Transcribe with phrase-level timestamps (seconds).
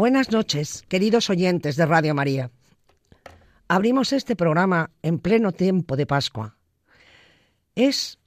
[0.00, 2.50] Buenas noches, queridos oyentes de Radio María.
[3.68, 6.56] Abrimos este programa en pleno tiempo de Pascua.
[7.74, 8.18] Es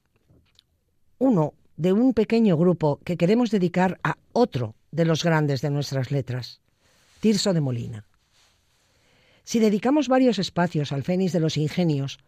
[1.18, 6.12] uno de un pequeño grupo que queremos dedicar a otro de los grandes de nuestras
[6.12, 6.60] letras,
[7.18, 8.06] Tirso de Molina.
[9.42, 12.20] Si dedicamos varios espacios al Fénix de los Ingenios,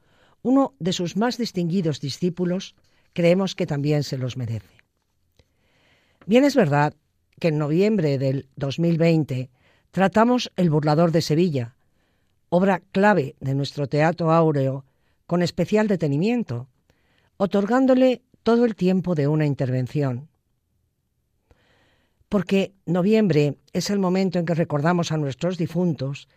[0.43, 2.75] uno de sus más distinguidos discípulos,
[3.13, 4.83] creemos que también se los merece.
[6.27, 6.97] Bien es verdad
[7.39, 9.51] que en noviembre del 2020
[9.91, 11.75] tratamos El burlador de Sevilla,
[12.49, 14.85] obra clave de nuestro teatro áureo,
[15.27, 16.69] con especial detenimiento,
[17.37, 20.29] otorgándole todo el tiempo de una intervención.
[22.29, 26.29] Porque noviembre es el momento en que recordamos a nuestros difuntos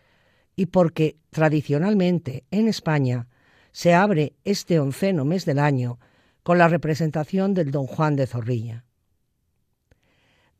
[0.56, 3.28] y porque tradicionalmente en España
[3.72, 5.98] se abre este onceno mes del año
[6.42, 8.84] con la representación del Don Juan de Zorrilla.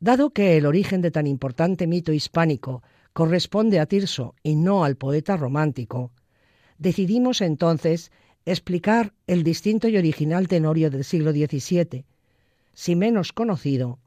[0.01, 2.81] Dado que el origen de tan importante mito hispánico
[3.13, 6.11] corresponde a Tirso y no al poeta romántico,
[6.79, 8.11] decidimos entonces
[8.43, 12.03] explicar el distinto y original tenorio del siglo XVII,
[12.73, 13.99] si menos conocido,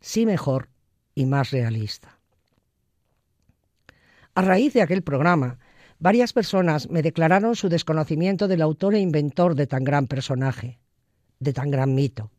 [0.00, 0.70] si mejor
[1.14, 2.18] y más realista.
[4.34, 5.58] A raíz de aquel programa,
[5.98, 10.78] varias personas me declararon su desconocimiento del autor e inventor de tan gran personaje,
[11.40, 12.30] de tan gran mito,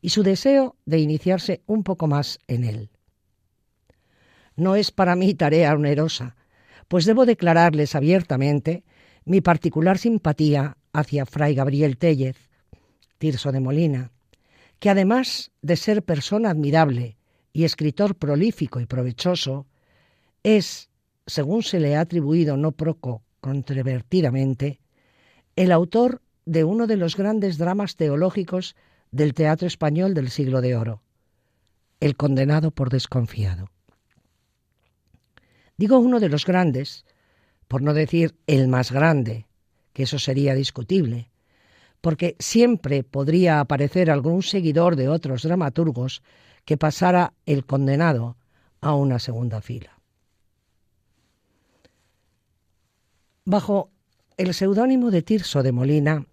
[0.00, 2.90] y su deseo de iniciarse un poco más en él.
[4.56, 6.36] No es para mí tarea onerosa,
[6.88, 8.84] pues debo declararles abiertamente
[9.24, 12.36] mi particular simpatía hacia Fray Gabriel Tellez,
[13.18, 14.12] Tirso de Molina,
[14.78, 17.16] que además de ser persona admirable
[17.52, 19.66] y escritor prolífico y provechoso,
[20.42, 20.90] es,
[21.26, 24.80] según se le ha atribuido no poco controvertidamente,
[25.56, 28.76] el autor de uno de los grandes dramas teológicos
[29.10, 31.02] del teatro español del siglo de oro,
[32.00, 33.70] El condenado por desconfiado.
[35.76, 37.04] Digo uno de los grandes,
[37.68, 39.46] por no decir el más grande,
[39.92, 41.30] que eso sería discutible,
[42.00, 46.22] porque siempre podría aparecer algún seguidor de otros dramaturgos
[46.64, 48.36] que pasara el condenado
[48.80, 49.98] a una segunda fila.
[53.44, 53.90] Bajo
[54.36, 56.26] el seudónimo de Tirso de Molina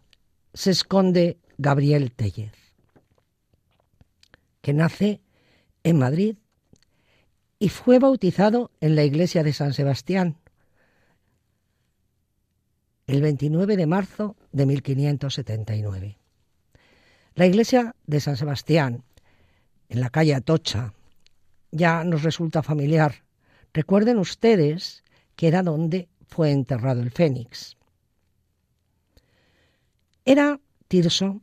[0.54, 2.54] se esconde Gabriel Tellez,
[4.64, 5.22] que nace
[5.84, 6.38] en Madrid
[7.60, 10.38] y fue bautizado en la iglesia de San Sebastián
[13.06, 16.18] el 29 de marzo de 1579.
[17.36, 19.04] La iglesia de San Sebastián,
[19.90, 20.94] en la calle Atocha,
[21.72, 23.26] ya nos resulta familiar.
[23.74, 25.04] Recuerden ustedes
[25.36, 27.76] que era donde fue enterrado el Fénix.
[30.24, 31.42] Era Tirso,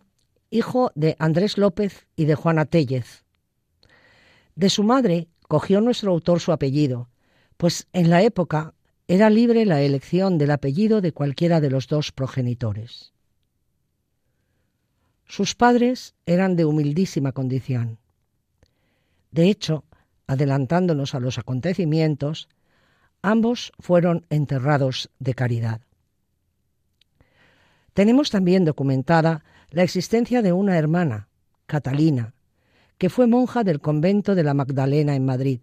[0.50, 3.24] hijo de Andrés López y de Juana Tellez.
[4.56, 7.08] De su madre cogió nuestro autor su apellido,
[7.56, 8.74] pues en la época
[9.08, 13.12] era libre la elección del apellido de cualquiera de los dos progenitores.
[15.26, 17.98] Sus padres eran de humildísima condición.
[19.30, 19.84] De hecho,
[20.26, 22.48] adelantándonos a los acontecimientos,
[23.22, 25.80] ambos fueron enterrados de caridad.
[27.94, 31.28] Tenemos también documentada la existencia de una hermana,
[31.66, 32.34] Catalina,
[32.98, 35.60] que fue monja del convento de la Magdalena en Madrid.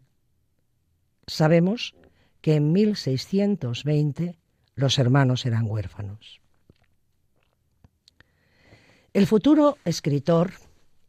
[1.28, 1.94] Sabemos
[2.41, 4.38] que en 1620
[4.75, 6.40] los hermanos eran huérfanos.
[9.13, 10.53] El futuro escritor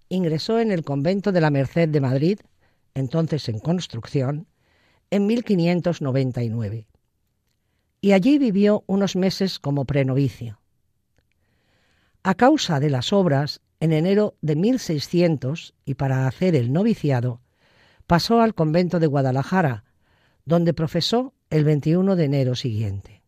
[0.09, 2.41] ingresó en el convento de la Merced de Madrid,
[2.95, 4.47] entonces en construcción,
[5.11, 6.87] en 1599,
[8.01, 10.59] y allí vivió unos meses como prenovicio.
[12.29, 17.41] A causa de las obras, en enero de 1600, y para hacer el noviciado,
[18.07, 19.85] pasó al convento de Guadalajara,
[20.45, 23.23] donde profesó el 21 de enero siguiente.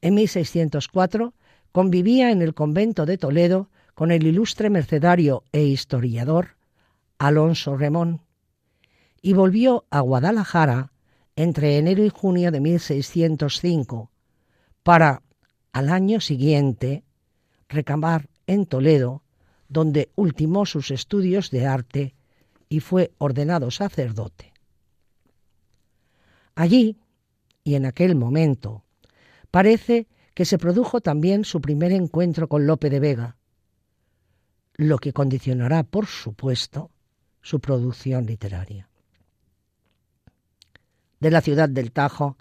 [0.00, 1.34] En 1604
[1.70, 6.56] convivía en el convento de Toledo con el ilustre mercedario e historiador
[7.16, 8.22] Alonso Remón
[9.22, 10.90] y volvió a Guadalajara
[11.36, 14.10] entre enero y junio de 1605
[14.82, 15.22] para,
[15.72, 17.04] al año siguiente,
[17.68, 19.22] recabar en Toledo,
[19.68, 22.14] donde ultimó sus estudios de arte
[22.68, 24.52] y fue ordenado sacerdote.
[26.54, 26.96] Allí,
[27.64, 28.84] y en aquel momento,
[29.50, 33.36] parece que se produjo también su primer encuentro con Lope de Vega,
[34.74, 36.90] lo que condicionará, por supuesto,
[37.42, 38.88] su producción literaria.
[41.20, 42.36] De la ciudad del Tajo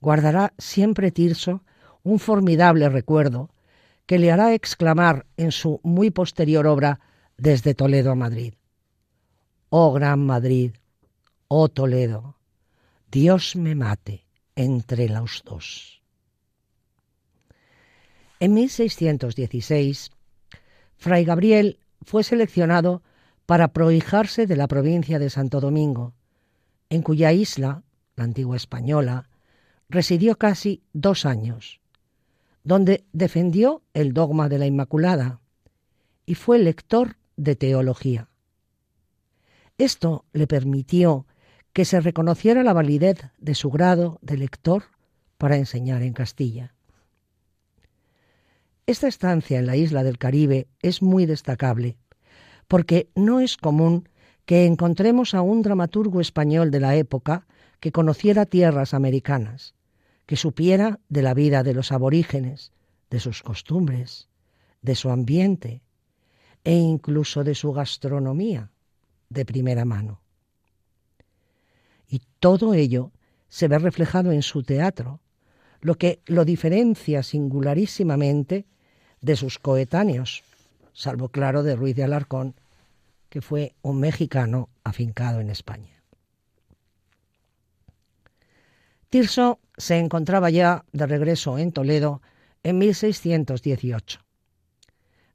[0.00, 1.64] guardará siempre Tirso
[2.02, 3.50] un formidable recuerdo
[4.06, 7.00] que le hará exclamar en su muy posterior obra
[7.36, 8.54] Desde Toledo a Madrid.
[9.70, 10.72] Oh gran Madrid,
[11.48, 12.36] oh Toledo,
[13.10, 14.26] Dios me mate
[14.56, 16.02] entre los dos.
[18.40, 20.10] En 1616,
[20.96, 23.02] Fray Gabriel fue seleccionado
[23.46, 26.14] para prohijarse de la provincia de Santo Domingo,
[26.88, 27.82] en cuya isla,
[28.16, 29.28] la antigua española,
[29.88, 31.79] residió casi dos años,
[32.64, 35.40] donde defendió el dogma de la Inmaculada
[36.26, 38.28] y fue lector de teología.
[39.78, 41.26] Esto le permitió
[41.72, 44.84] que se reconociera la validez de su grado de lector
[45.38, 46.74] para enseñar en Castilla.
[48.86, 51.96] Esta estancia en la isla del Caribe es muy destacable,
[52.68, 54.08] porque no es común
[54.44, 57.46] que encontremos a un dramaturgo español de la época
[57.78, 59.74] que conociera tierras americanas,
[60.30, 62.70] que supiera de la vida de los aborígenes,
[63.10, 64.28] de sus costumbres,
[64.80, 65.82] de su ambiente
[66.62, 68.70] e incluso de su gastronomía
[69.28, 70.20] de primera mano.
[72.06, 73.10] Y todo ello
[73.48, 75.18] se ve reflejado en su teatro,
[75.80, 78.66] lo que lo diferencia singularísimamente
[79.20, 80.44] de sus coetáneos,
[80.92, 82.54] salvo claro de Ruiz de Alarcón,
[83.30, 85.99] que fue un mexicano afincado en España.
[89.10, 92.22] Tirso se encontraba ya de regreso en Toledo
[92.62, 94.20] en 1618.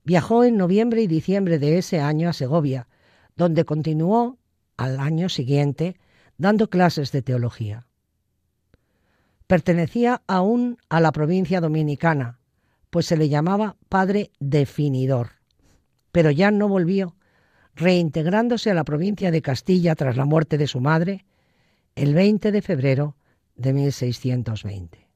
[0.05, 2.87] Viajó en noviembre y diciembre de ese año a Segovia,
[3.35, 4.37] donde continuó
[4.77, 5.97] al año siguiente
[6.37, 7.85] dando clases de teología.
[9.45, 12.39] Pertenecía aún a la provincia dominicana,
[12.89, 15.31] pues se le llamaba padre definidor,
[16.13, 17.17] pero ya no volvió,
[17.75, 21.25] reintegrándose a la provincia de Castilla tras la muerte de su madre
[21.95, 23.17] el 20 de febrero
[23.55, 25.07] de 1620.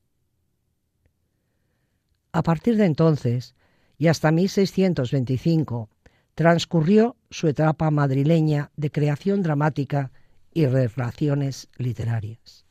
[2.32, 3.56] A partir de entonces
[3.98, 5.90] y hasta 1625
[6.36, 10.12] transcurrió su etapa madrileña de creación dramática
[10.54, 12.66] y relaciones literarias.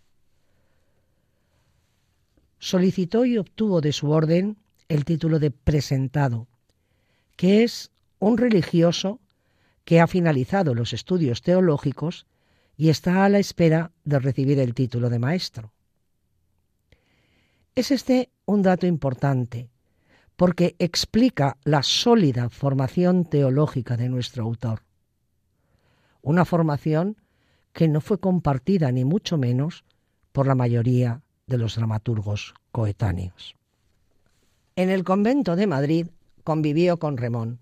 [2.59, 4.57] Solicitó y obtuvo de su orden
[4.89, 6.49] el título de presentado,
[7.37, 9.21] que es un religioso
[9.85, 12.27] que ha finalizado los estudios teológicos
[12.79, 15.73] y está a la espera de recibir el título de maestro.
[17.75, 19.69] Es este un dato importante,
[20.37, 24.85] porque explica la sólida formación teológica de nuestro autor.
[26.23, 27.17] Una formación
[27.73, 29.85] que no fue compartida ni mucho menos
[30.31, 33.57] por la mayoría de los dramaturgos coetáneos.
[34.77, 36.07] En el convento de Madrid
[36.45, 37.59] convivió con Remón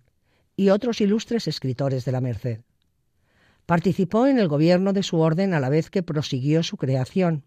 [0.57, 2.66] y otros ilustres escritores de la Merced.
[3.67, 7.45] Participó en el gobierno de su orden a la vez que prosiguió su creación,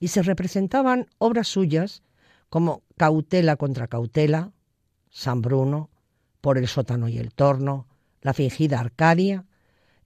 [0.00, 2.02] y se representaban obras suyas
[2.48, 4.52] como Cautela contra Cautela,
[5.10, 5.88] San Bruno,
[6.40, 7.86] Por el sótano y el torno,
[8.20, 9.46] La fingida Arcadia,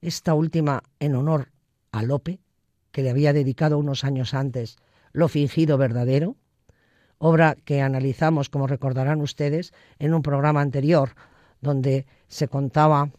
[0.03, 1.51] esta última en honor
[1.93, 2.41] a Lope,
[2.93, 4.77] que le había dedicado unos años antes
[5.13, 6.37] Lo fingido verdadero,
[7.17, 11.15] obra que analizamos, como recordarán ustedes, en un programa anterior,
[11.63, 13.11] donde se contaba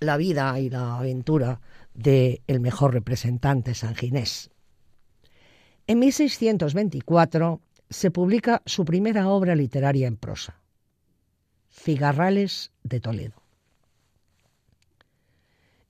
[0.00, 1.60] la vida y la aventura
[1.94, 4.50] del el mejor representante sanginés.
[5.86, 10.60] En 1624 se publica su primera obra literaria en prosa,
[11.70, 13.42] Cigarrales de Toledo.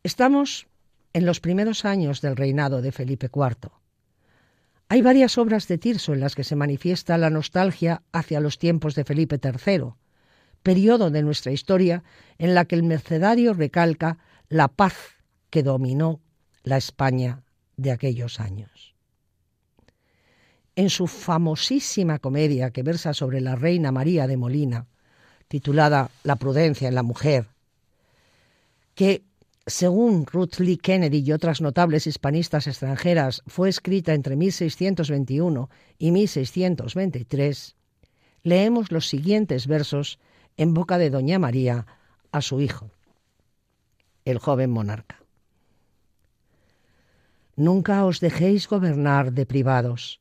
[0.02, 0.66] Estamos
[1.14, 3.70] en los primeros años del reinado de Felipe IV.
[4.88, 8.94] Hay varias obras de Tirso en las que se manifiesta la nostalgia hacia los tiempos
[8.94, 9.94] de Felipe III,
[10.66, 12.02] periodo de nuestra historia
[12.38, 14.18] en la que el mercedario recalca
[14.48, 14.96] la paz
[15.48, 16.20] que dominó
[16.64, 17.44] la España
[17.76, 18.96] de aquellos años.
[20.74, 24.88] En su famosísima comedia que versa sobre la reina María de Molina,
[25.46, 27.46] titulada La prudencia en la mujer,
[28.96, 29.22] que
[29.68, 37.76] según Ruth Lee Kennedy y otras notables hispanistas extranjeras fue escrita entre 1621 y 1623,
[38.42, 40.18] leemos los siguientes versos
[40.56, 41.86] en boca de doña María
[42.32, 42.90] a su hijo,
[44.24, 45.22] el joven monarca.
[47.56, 50.20] Nunca os dejéis gobernar de privados,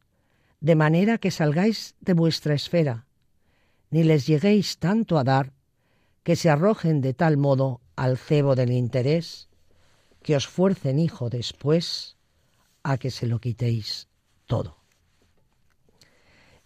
[0.62, 3.06] de manera que salgáis de vuestra esfera,
[3.90, 5.52] ni les lleguéis tanto a dar
[6.24, 9.48] que se arrojen de tal modo al cebo del interés
[10.24, 12.18] que os fuercen, hijo, después
[12.84, 14.08] a que se lo quitéis
[14.48, 14.78] todo.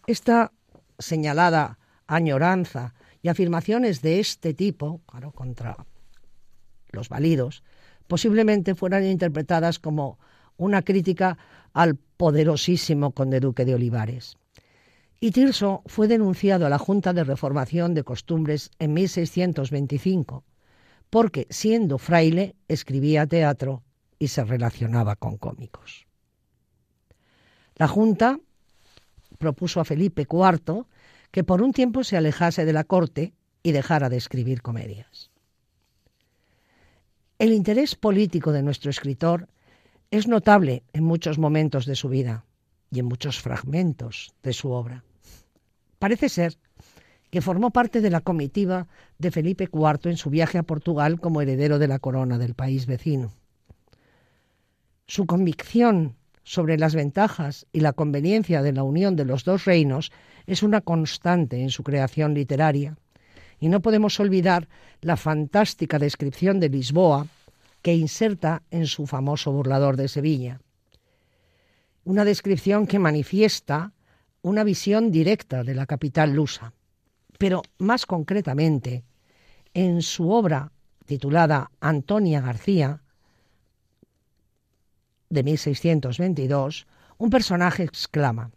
[0.08, 0.54] Esta
[0.98, 5.76] señalada añoranza y afirmaciones de este tipo, claro, contra
[6.92, 7.64] los válidos,
[8.08, 10.18] posiblemente fueran interpretadas como
[10.58, 11.38] una crítica
[11.74, 14.36] al poderosísimo conde duque de Olivares.
[15.20, 20.44] Y Tirso fue denunciado a la Junta de Reformación de Costumbres en 1625,
[21.10, 23.84] porque siendo fraile escribía teatro
[24.18, 26.08] y se relacionaba con cómicos.
[27.76, 28.40] La Junta
[29.38, 30.86] propuso a Felipe IV
[31.32, 33.34] que por un tiempo se alejase de la corte
[33.64, 35.30] y dejara de escribir comedias.
[37.38, 39.48] El interés político de nuestro escritor
[40.12, 42.46] es notable en muchos momentos de su vida
[42.92, 45.04] y en muchos fragmentos de su obra.
[46.00, 46.58] Parece ser
[47.30, 48.88] que formó parte de la comitiva
[49.20, 52.88] de Felipe IV en su viaje a Portugal como heredero de la corona del país
[52.88, 53.32] vecino.
[55.06, 60.12] Su convicción sobre las ventajas y la conveniencia de la unión de los dos reinos
[60.50, 62.98] es una constante en su creación literaria.
[63.60, 64.68] Y no podemos olvidar
[65.00, 67.28] la fantástica descripción de Lisboa
[67.84, 70.60] que inserta en su famoso burlador de Sevilla.
[72.04, 73.94] Una descripción que manifiesta
[74.42, 76.74] una visión directa de la capital lusa,
[77.38, 79.04] pero más concretamente,
[79.76, 80.72] en su obra
[81.06, 83.04] titulada Antonia García,
[85.30, 86.88] de 1622,
[87.20, 88.50] un personaje exclama,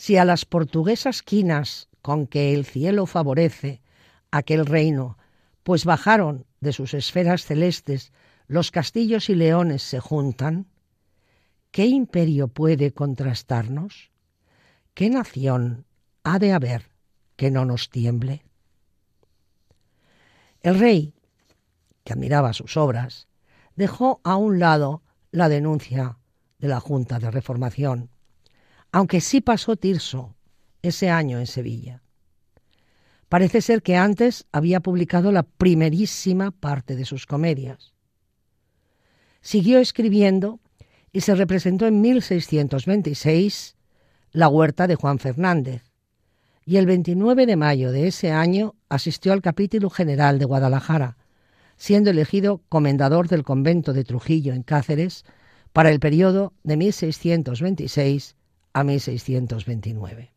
[0.00, 3.82] Si a las portuguesas quinas con que el cielo favorece
[4.30, 5.18] aquel reino,
[5.64, 8.12] pues bajaron de sus esferas celestes
[8.46, 10.68] los castillos y leones se juntan,
[11.72, 14.12] ¿qué imperio puede contrastarnos?
[14.94, 15.84] ¿Qué nación
[16.22, 16.92] ha de haber
[17.34, 18.44] que no nos tiemble?
[20.60, 21.12] El rey,
[22.04, 23.26] que admiraba sus obras,
[23.74, 25.02] dejó a un lado
[25.32, 26.18] la denuncia
[26.60, 28.10] de la Junta de Reformación,
[28.92, 30.34] aunque sí pasó Tirso
[30.82, 32.02] ese año en Sevilla.
[33.28, 37.92] Parece ser que antes había publicado la primerísima parte de sus comedias.
[39.42, 40.60] Siguió escribiendo
[41.12, 43.76] y se representó en 1626
[44.32, 45.82] La Huerta de Juan Fernández,
[46.64, 51.16] y el 29 de mayo de ese año asistió al capítulo general de Guadalajara,
[51.76, 55.24] siendo elegido comendador del convento de Trujillo en Cáceres
[55.72, 58.36] para el periodo de 1626
[58.78, 60.32] a 1629.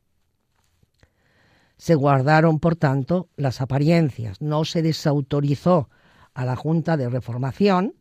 [1.77, 5.89] Se guardaron, por tanto, las apariencias, no se desautorizó
[6.33, 7.95] a la Junta de Reformación,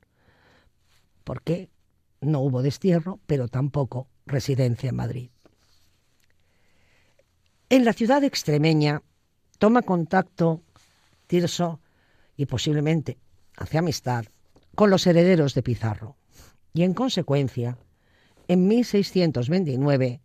[1.25, 1.71] porque
[2.21, 5.31] no hubo destierro, pero tampoco residencia en Madrid.
[7.69, 9.03] En la ciudad extremeña
[9.59, 10.63] toma contacto
[11.27, 11.81] Tirso
[12.37, 13.19] y posiblemente
[13.57, 14.25] hace amistad
[14.75, 16.17] con los herederos de Pizarro
[16.73, 17.79] y en consecuencia,
[18.49, 20.21] en 1629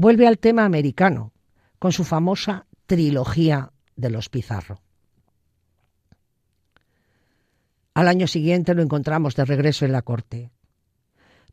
[0.00, 1.34] vuelve al tema americano
[1.78, 4.80] con su famosa trilogía de los Pizarro.
[7.92, 10.50] Al año siguiente lo encontramos de regreso en la corte.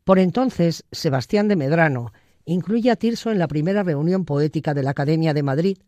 [0.02, 2.14] Por entonces, Sebastián de Medrano
[2.46, 5.78] incluye a Tirso en la primera reunión poética de la Academia de Madrid,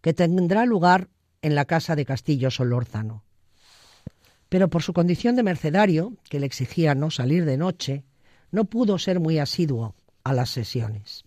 [0.00, 1.08] que tendrá lugar
[1.42, 3.22] en la Casa de Castillo Solórzano
[4.50, 8.02] pero por su condición de mercedario, que le exigía no salir de noche,
[8.50, 11.24] no pudo ser muy asiduo a las sesiones.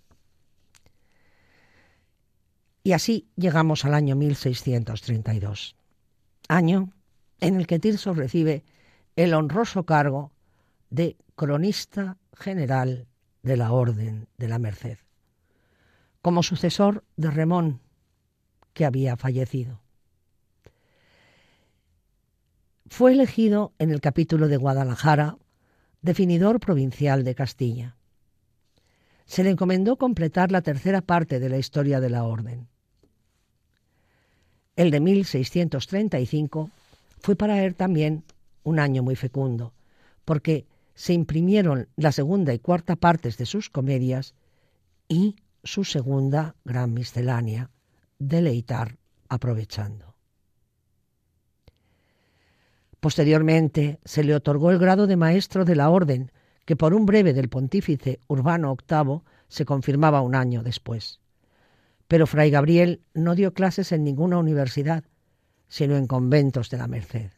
[2.83, 5.77] Y así llegamos al año 1632,
[6.49, 6.91] año
[7.39, 8.65] en el que Tirso recibe
[9.15, 10.33] el honroso cargo
[10.89, 13.07] de cronista general
[13.41, 14.97] de la Orden de la Merced,
[16.21, 17.79] como sucesor de Remón,
[18.73, 19.81] que había fallecido.
[22.89, 25.37] Fue elegido en el capítulo de Guadalajara
[26.01, 27.95] definidor provincial de Castilla.
[29.25, 32.67] Se le encomendó completar la tercera parte de la historia de la orden.
[34.75, 36.69] El de 1635
[37.19, 38.23] fue para él también
[38.63, 39.73] un año muy fecundo,
[40.25, 40.65] porque
[40.95, 44.33] se imprimieron la segunda y cuarta partes de sus comedias
[45.07, 47.69] y su segunda gran miscelánea,
[48.19, 50.15] Deleitar aprovechando.
[52.99, 56.31] Posteriormente se le otorgó el grado de maestro de la orden,
[56.65, 61.19] que por un breve del pontífice Urbano VIII se confirmaba un año después.
[62.13, 65.03] Pero Fray Gabriel no dio clases en ninguna universidad,
[65.67, 67.31] sino en conventos de la Merced.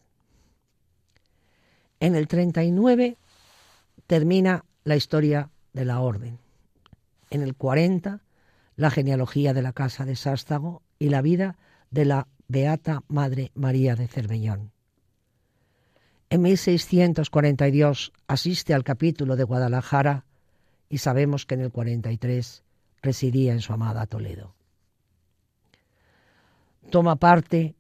[2.02, 3.18] En el 39
[4.06, 6.40] termina la historia de la orden.
[7.30, 8.20] En el 40
[8.76, 11.56] la genealogía de la casa de Sástago y la vida
[11.90, 14.74] de la Beata Madre María de Cervellón.
[16.30, 20.26] En 1642 asiste al capítulo de Guadalajara
[20.90, 22.64] y sabemos que en el 43
[23.02, 24.55] residía en su amada Toledo.
[26.90, 27.76] Toma parte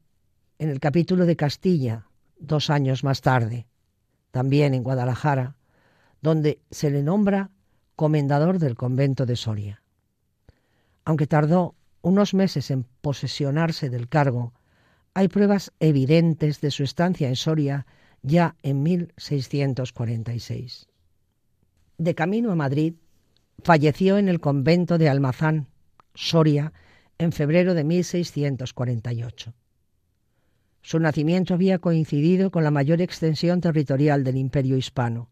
[0.59, 2.05] en el capítulo de Castilla
[2.39, 3.67] dos años más tarde,
[4.31, 5.55] también en Guadalajara,
[6.21, 7.51] donde se le nombra
[7.95, 9.81] comendador del convento de Soria.
[11.05, 14.53] Aunque tardó unos meses en posesionarse del cargo,
[15.13, 17.85] hay pruebas evidentes de su estancia en Soria
[18.21, 20.88] ya en 1646.
[21.97, 22.95] De camino a Madrid,
[23.63, 25.67] falleció en el convento de Almazán,
[26.13, 26.74] Soria,
[27.17, 29.53] en febrero de 1648.
[30.81, 35.29] Su nacimiento había coincidido con la mayor extensión territorial del imperio hispano,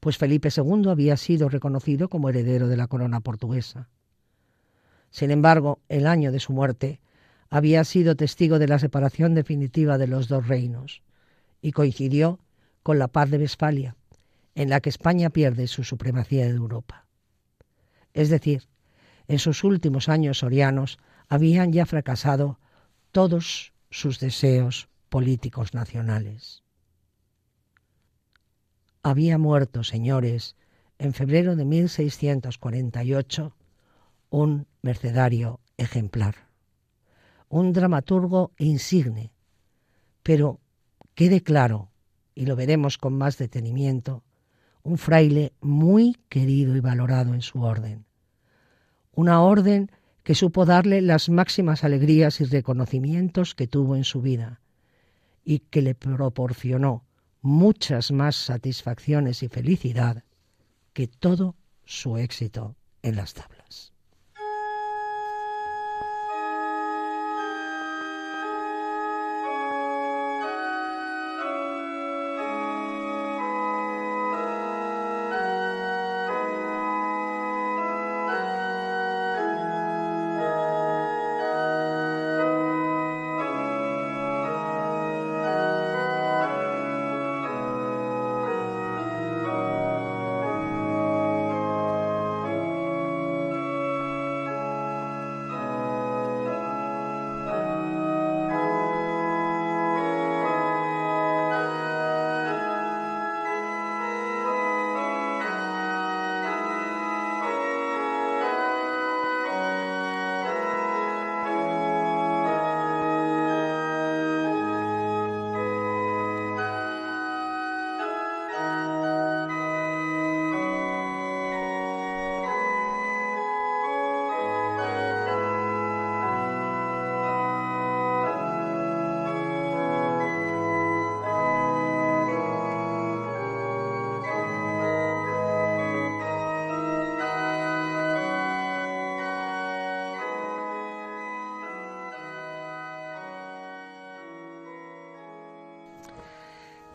[0.00, 3.88] pues Felipe II había sido reconocido como heredero de la corona portuguesa.
[5.10, 7.00] Sin embargo, el año de su muerte
[7.48, 11.02] había sido testigo de la separación definitiva de los dos reinos
[11.62, 12.38] y coincidió
[12.82, 13.96] con la paz de Westfalia,
[14.54, 17.06] en la que España pierde su supremacía en Europa.
[18.14, 18.68] Es decir,
[19.28, 20.98] en sus últimos años sorianos
[21.30, 22.58] habían ya fracasado
[23.12, 26.64] todos sus deseos políticos nacionales.
[29.02, 30.56] Había muerto, señores,
[30.98, 33.56] en febrero de 1648,
[34.28, 36.34] un mercedario ejemplar,
[37.48, 39.32] un dramaturgo insigne,
[40.24, 40.60] pero
[41.14, 41.90] quede claro,
[42.34, 44.24] y lo veremos con más detenimiento,
[44.82, 48.04] un fraile muy querido y valorado en su orden,
[49.12, 49.90] una orden
[50.30, 54.60] que supo darle las máximas alegrías y reconocimientos que tuvo en su vida
[55.44, 57.04] y que le proporcionó
[57.42, 60.22] muchas más satisfacciones y felicidad
[60.92, 63.59] que todo su éxito en las tablas.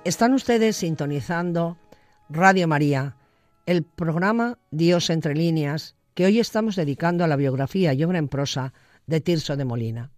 [0.06, 1.80] Están ustedes sintonizando
[2.30, 3.16] Radio María,
[3.66, 8.28] el programa Dios entre líneas, que hoy estamos dedicando a la biografía y obra en
[8.28, 8.72] prosa
[9.08, 10.12] de Tirso de Molina.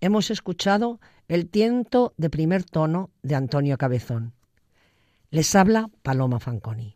[0.00, 4.32] Hemos escuchado el tiento de primer tono de Antonio Cabezón.
[5.32, 6.94] Les habla Paloma Fanconi.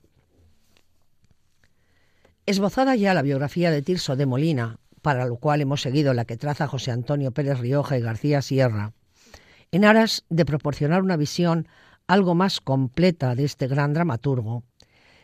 [2.47, 6.37] Esbozada ya la biografía de Tirso de Molina, para lo cual hemos seguido la que
[6.37, 8.93] traza José Antonio Pérez Rioja y García Sierra,
[9.73, 11.67] en aras de proporcionar una visión
[12.07, 14.65] algo más completa de este gran dramaturgo,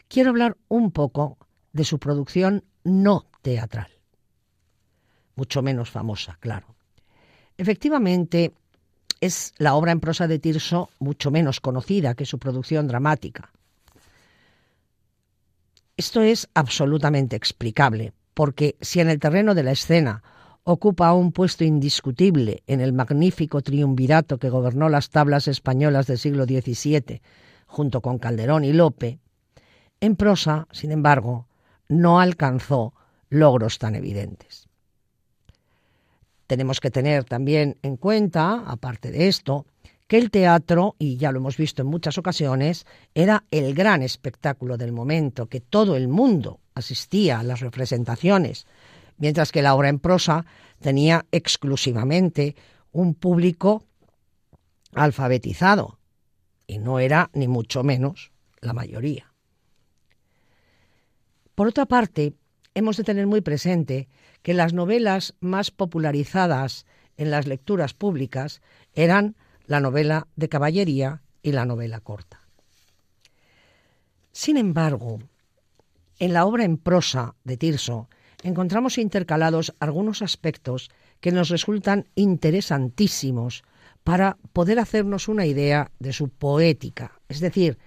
[0.08, 1.38] quiero hablar un poco
[1.72, 3.90] de su producción no teatral,
[5.36, 6.74] mucho menos famosa, claro.
[7.56, 8.54] Efectivamente,
[9.20, 13.52] es la obra en prosa de Tirso mucho menos conocida que su producción dramática.
[15.96, 20.22] Esto es absolutamente explicable, porque si en el terreno de la escena
[20.72, 26.44] ocupa un puesto indiscutible en el magnífico triunvirato que gobernó las tablas españolas del siglo
[26.44, 27.20] XVII,
[27.66, 29.18] junto con Calderón y Lope,
[30.00, 31.46] en prosa, sin embargo,
[31.88, 32.94] no alcanzó
[33.28, 34.68] logros tan evidentes.
[36.46, 39.66] Tenemos que tener también en cuenta, aparte de esto,
[40.06, 44.76] que el teatro, y ya lo hemos visto en muchas ocasiones, era el gran espectáculo
[44.76, 48.66] del momento, que todo el mundo asistía a las representaciones,
[49.20, 50.44] mientras que la obra en prosa
[50.80, 52.56] tenía exclusivamente
[52.90, 53.84] un público
[54.92, 56.00] alfabetizado,
[56.66, 59.32] y no era ni mucho menos la mayoría.
[61.54, 62.34] Por otra parte,
[62.74, 64.08] hemos de tener muy presente
[64.42, 68.62] que las novelas más popularizadas en las lecturas públicas
[68.94, 72.40] eran la novela de caballería y la novela corta.
[74.32, 75.18] Sin embargo,
[76.18, 78.08] en la obra en prosa de Tirso
[78.42, 83.62] encontramos intercalados algunos aspectos que nos resultan interesantísimos
[84.04, 87.78] para poder hacernos una idea de su poética, es decir,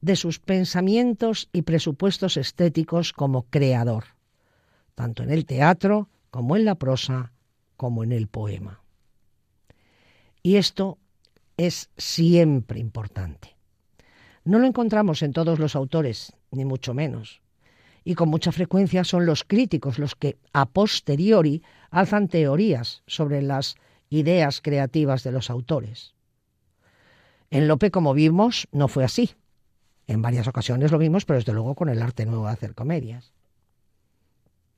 [0.00, 4.04] de sus pensamientos y presupuestos estéticos como creador,
[4.94, 7.32] tanto en el teatro como en la prosa
[7.76, 8.82] como en el poema.
[10.42, 10.98] Y esto
[11.56, 13.56] es siempre importante.
[14.44, 17.42] No lo encontramos en todos los autores, ni mucho menos.
[18.04, 23.76] Y con mucha frecuencia son los críticos los que a posteriori alzan teorías sobre las
[24.08, 26.14] ideas creativas de los autores.
[27.50, 29.34] En Lope, como vimos, no fue así.
[30.06, 33.32] En varias ocasiones lo vimos, pero desde luego con el arte nuevo de hacer comedias.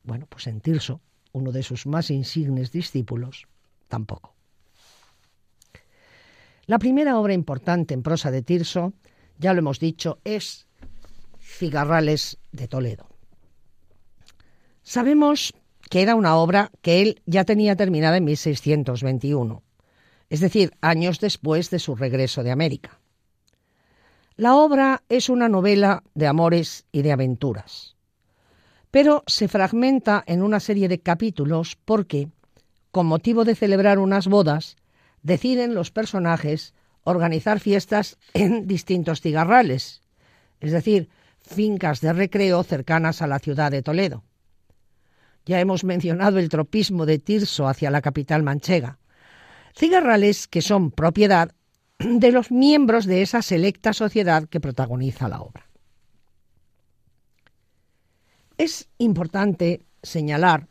[0.04, 1.00] Bueno, pues en Tirso,
[1.32, 3.46] uno de sus más insignes discípulos,
[3.88, 4.34] tampoco.
[6.66, 8.92] La primera obra importante en prosa de Tirso,
[9.38, 10.66] ya lo hemos dicho, es
[11.40, 13.11] Cigarrales de Toledo.
[14.82, 15.54] Sabemos
[15.88, 19.62] que era una obra que él ya tenía terminada en 1621,
[20.30, 22.98] es decir, años después de su regreso de América.
[24.36, 27.96] La obra es una novela de amores y de aventuras,
[28.90, 32.28] pero se fragmenta en una serie de capítulos porque,
[32.90, 34.76] con motivo de celebrar unas bodas,
[35.22, 40.00] deciden los personajes organizar fiestas en distintos cigarrales,
[40.60, 41.08] es decir,
[41.40, 44.24] fincas de recreo cercanas a la ciudad de Toledo.
[45.44, 48.98] Ya hemos mencionado el tropismo de Tirso hacia la capital manchega.
[49.74, 51.54] Cigarrales que son propiedad
[51.98, 55.68] de los miembros de esa selecta sociedad que protagoniza la obra.
[58.58, 60.68] Es importante señalar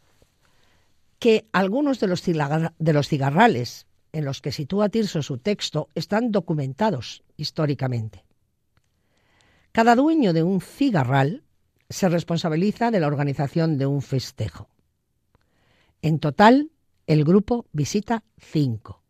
[1.19, 6.31] que algunos de los, de los cigarrales en los que sitúa Tirso su texto están
[6.31, 8.23] documentados históricamente.
[9.71, 11.43] Cada dueño de un cigarral
[11.91, 14.69] se responsabiliza de la organización de un festejo.
[16.01, 16.71] En total,
[17.05, 19.03] el grupo visita cinco.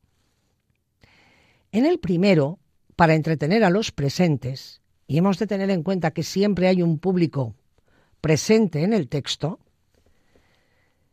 [1.72, 2.60] En el primero,
[2.96, 7.00] para entretener a los presentes, y hemos de tener en cuenta que siempre hay un
[7.00, 7.56] público
[8.20, 9.60] presente en el texto,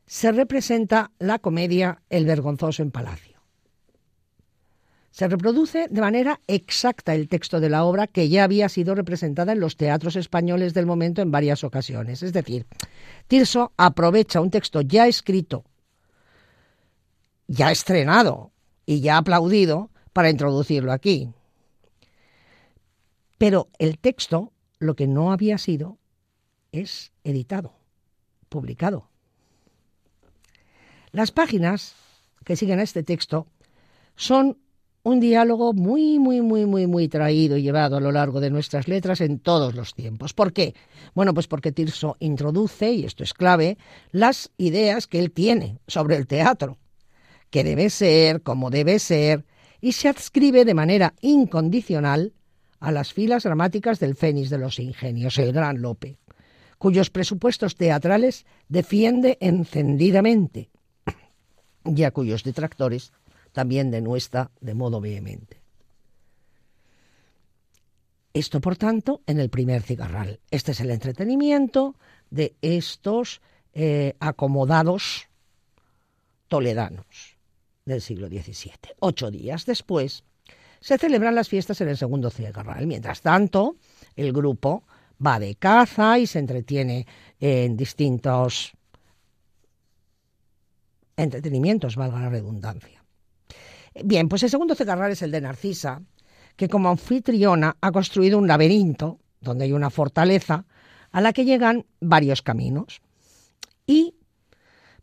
[0.06, 3.37] se representa la comedia El vergonzoso en palacio.
[5.10, 9.52] Se reproduce de manera exacta el texto de la obra que ya había sido representada
[9.52, 12.22] en los teatros españoles del momento en varias ocasiones.
[12.22, 12.66] Es decir,
[13.26, 15.64] Tirso aprovecha un texto ya escrito,
[17.46, 18.52] ya estrenado
[18.86, 21.32] y ya aplaudido para introducirlo aquí.
[23.38, 25.98] Pero el texto, lo que no había sido,
[26.72, 27.72] es editado,
[28.48, 29.08] publicado.
[31.12, 31.94] Las páginas
[32.44, 33.46] que siguen a este texto
[34.16, 34.58] son
[35.08, 38.88] un diálogo muy, muy, muy, muy, muy traído y llevado a lo largo de nuestras
[38.88, 40.34] letras en todos los tiempos.
[40.34, 40.74] ¿Por qué?
[41.14, 43.78] Bueno, pues porque Tirso introduce, y esto es clave,
[44.12, 46.78] las ideas que él tiene sobre el teatro,
[47.50, 49.44] que debe ser, cómo debe ser,
[49.80, 52.32] y se adscribe de manera incondicional
[52.80, 56.18] a las filas dramáticas del Fénix de los Ingenios, el Gran Lope,
[56.78, 60.70] cuyos presupuestos teatrales defiende encendidamente
[61.84, 63.12] y a cuyos detractores
[63.52, 65.60] también denuestra de modo vehemente.
[68.32, 70.40] Esto, por tanto, en el primer cigarral.
[70.50, 71.96] Este es el entretenimiento
[72.30, 73.40] de estos
[73.72, 75.28] eh, acomodados
[76.46, 77.36] toledanos
[77.84, 78.94] del siglo XVII.
[79.00, 80.24] Ocho días después
[80.80, 82.86] se celebran las fiestas en el segundo cigarral.
[82.86, 83.76] Mientras tanto,
[84.14, 84.84] el grupo
[85.24, 87.06] va de caza y se entretiene
[87.40, 88.72] en distintos
[91.16, 92.97] entretenimientos, valga la redundancia.
[94.04, 96.02] Bien, pues el segundo cigarral es el de Narcisa,
[96.56, 100.64] que como anfitriona ha construido un laberinto donde hay una fortaleza
[101.10, 103.00] a la que llegan varios caminos.
[103.86, 104.14] Y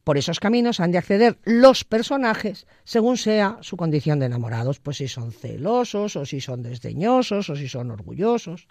[0.04, 4.98] por esos caminos han de acceder los personajes según sea su condición de enamorados, pues
[4.98, 8.67] si son celosos o si son desdeñosos o si son orgullosos.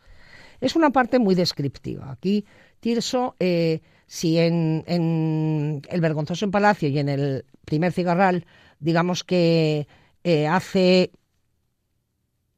[0.61, 2.13] Es una parte muy descriptiva.
[2.13, 2.45] Aquí
[2.79, 8.47] Tirso, eh, si en, en, El vergonzoso en Palacio y en el primer cigarral,
[8.79, 9.89] digamos que
[10.25, 11.11] eh, hace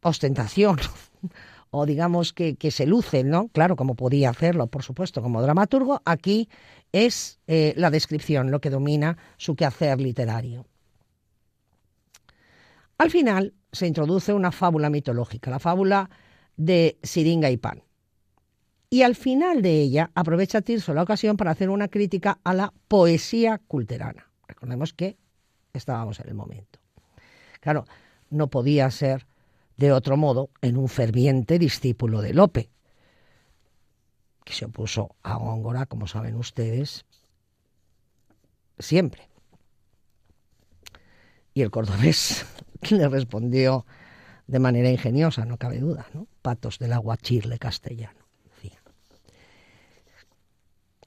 [0.03, 0.79] ostentación
[1.71, 3.49] o digamos que, se luce, ¿no?
[3.49, 6.49] Claro, como podía hacerlo, por supuesto, como dramaturgo, aquí
[6.93, 10.67] es eh, la descripción lo que domina su quehacer literario.
[12.99, 16.09] Al final se introduce una fábula mitológica, la fábula
[16.57, 17.83] de Siringa y Pan.
[18.89, 22.73] Y al final de ella aprovecha Tirso la ocasión para hacer una crítica a la
[22.89, 24.31] poesía culterana.
[24.49, 25.19] Recordemos que
[25.75, 26.79] estábamos en el momento.
[27.61, 27.85] Claro,
[28.31, 29.27] no podía ser
[29.77, 32.71] de otro modo en un ferviente discípulo de Lope,
[34.45, 37.05] que se opuso a Góngora, como saben ustedes,
[38.79, 39.29] siempre.
[41.53, 42.47] Y el cordobés
[42.91, 43.87] le respondió
[44.47, 46.29] de manera ingeniosa, no cabe duda, ¿no?
[46.43, 48.27] Patos del aguachirle castellano.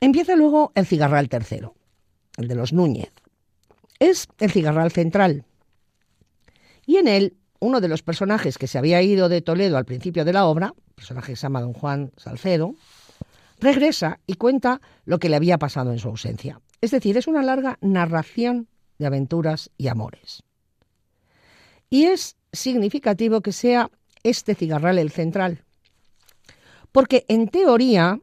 [0.02, 1.76] Empieza luego el cigarral tercero,
[2.38, 3.12] el de los Núñez.
[4.00, 5.46] Es el cigarral central.
[6.90, 10.26] Y en él, uno de los personajes que se había ido de Toledo al principio
[10.26, 12.74] de la obra, personaje que se llama don Juan Salcedo,
[13.60, 16.62] regresa y cuenta lo que le había pasado en su ausencia.
[16.82, 20.42] Es decir, es una larga narración de aventuras y amores.
[21.92, 23.92] Y es significativo que sea
[24.24, 25.64] este cigarral el central,
[26.92, 28.20] porque en teoría,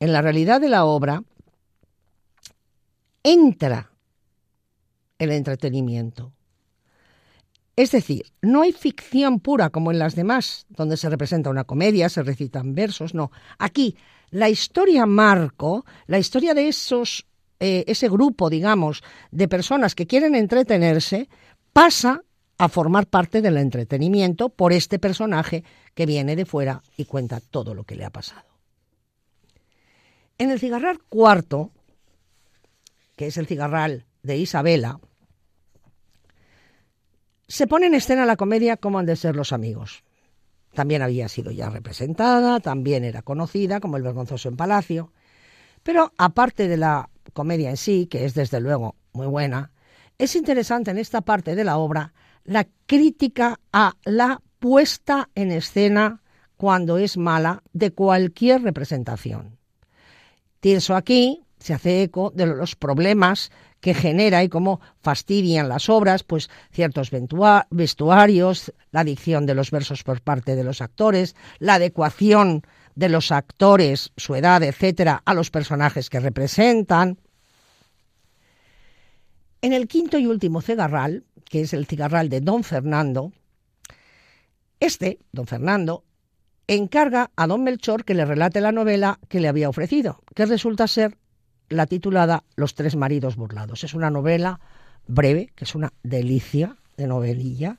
[0.00, 1.22] en la realidad de la obra,
[3.22, 3.92] entra
[5.20, 6.32] el entretenimiento.
[7.76, 12.08] Es decir, no hay ficción pura como en las demás, donde se representa una comedia,
[12.08, 13.30] se recitan versos, no.
[13.58, 13.96] Aquí,
[14.30, 17.26] la historia marco, la historia de esos,
[17.60, 21.28] eh, ese grupo, digamos, de personas que quieren entretenerse,
[21.74, 22.22] pasa
[22.56, 25.62] a formar parte del entretenimiento por este personaje
[25.94, 28.46] que viene de fuera y cuenta todo lo que le ha pasado.
[30.38, 31.70] En el cigarral cuarto,
[33.16, 34.98] que es el cigarral de Isabela,
[37.48, 40.04] se pone en escena la comedia como han de ser los amigos.
[40.74, 45.12] También había sido ya representada, también era conocida como El Vergonzoso en Palacio,
[45.82, 49.72] pero aparte de la comedia en sí, que es desde luego muy buena,
[50.18, 52.12] es interesante en esta parte de la obra
[52.44, 56.22] la crítica a la puesta en escena
[56.56, 59.58] cuando es mala de cualquier representación.
[60.60, 63.50] Tirso aquí se hace eco de los problemas
[63.86, 67.12] que genera y cómo fastidian las obras, pues ciertos
[67.70, 72.62] vestuarios, la dicción de los versos por parte de los actores, la adecuación
[72.96, 77.20] de los actores, su edad, etcétera, a los personajes que representan.
[79.62, 83.30] En el quinto y último cigarral, que es el cigarral de Don Fernando,
[84.80, 86.02] este, Don Fernando,
[86.66, 90.88] encarga a Don Melchor que le relate la novela que le había ofrecido, que resulta
[90.88, 91.16] ser
[91.68, 93.84] la titulada Los tres maridos burlados.
[93.84, 94.60] Es una novela
[95.06, 97.78] breve, que es una delicia de novelilla,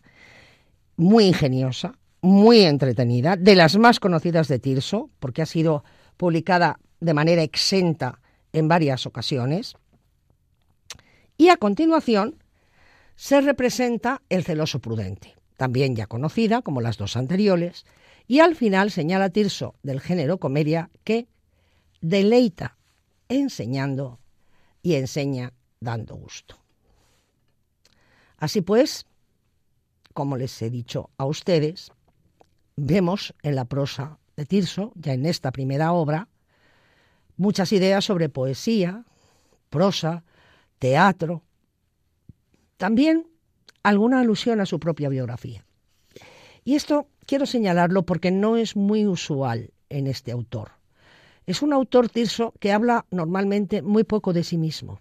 [0.95, 5.84] muy ingeniosa, muy entretenida, de las más conocidas de Tirso, porque ha sido
[6.17, 8.19] publicada de manera exenta
[8.54, 9.76] en varias ocasiones.
[11.38, 12.43] Y a continuación
[13.15, 17.86] se representa el celoso prudente, también ya conocida como las dos anteriores,
[18.28, 21.28] y al final señala Tirso del género comedia que
[22.02, 22.76] deleita
[23.29, 24.19] enseñando
[24.81, 26.57] y enseña dando gusto.
[28.37, 29.05] Así pues,
[30.13, 31.91] como les he dicho a ustedes,
[32.75, 36.27] vemos en la prosa de Tirso, ya en esta primera obra,
[37.35, 39.05] muchas ideas sobre poesía,
[39.69, 40.23] prosa,
[40.79, 41.43] teatro,
[42.77, 43.27] también
[43.83, 45.65] alguna alusión a su propia biografía.
[46.63, 50.76] Y esto quiero señalarlo porque no es muy usual en este autor.
[51.47, 54.99] Es un autor Tirso que habla normalmente muy poco de sí mismo.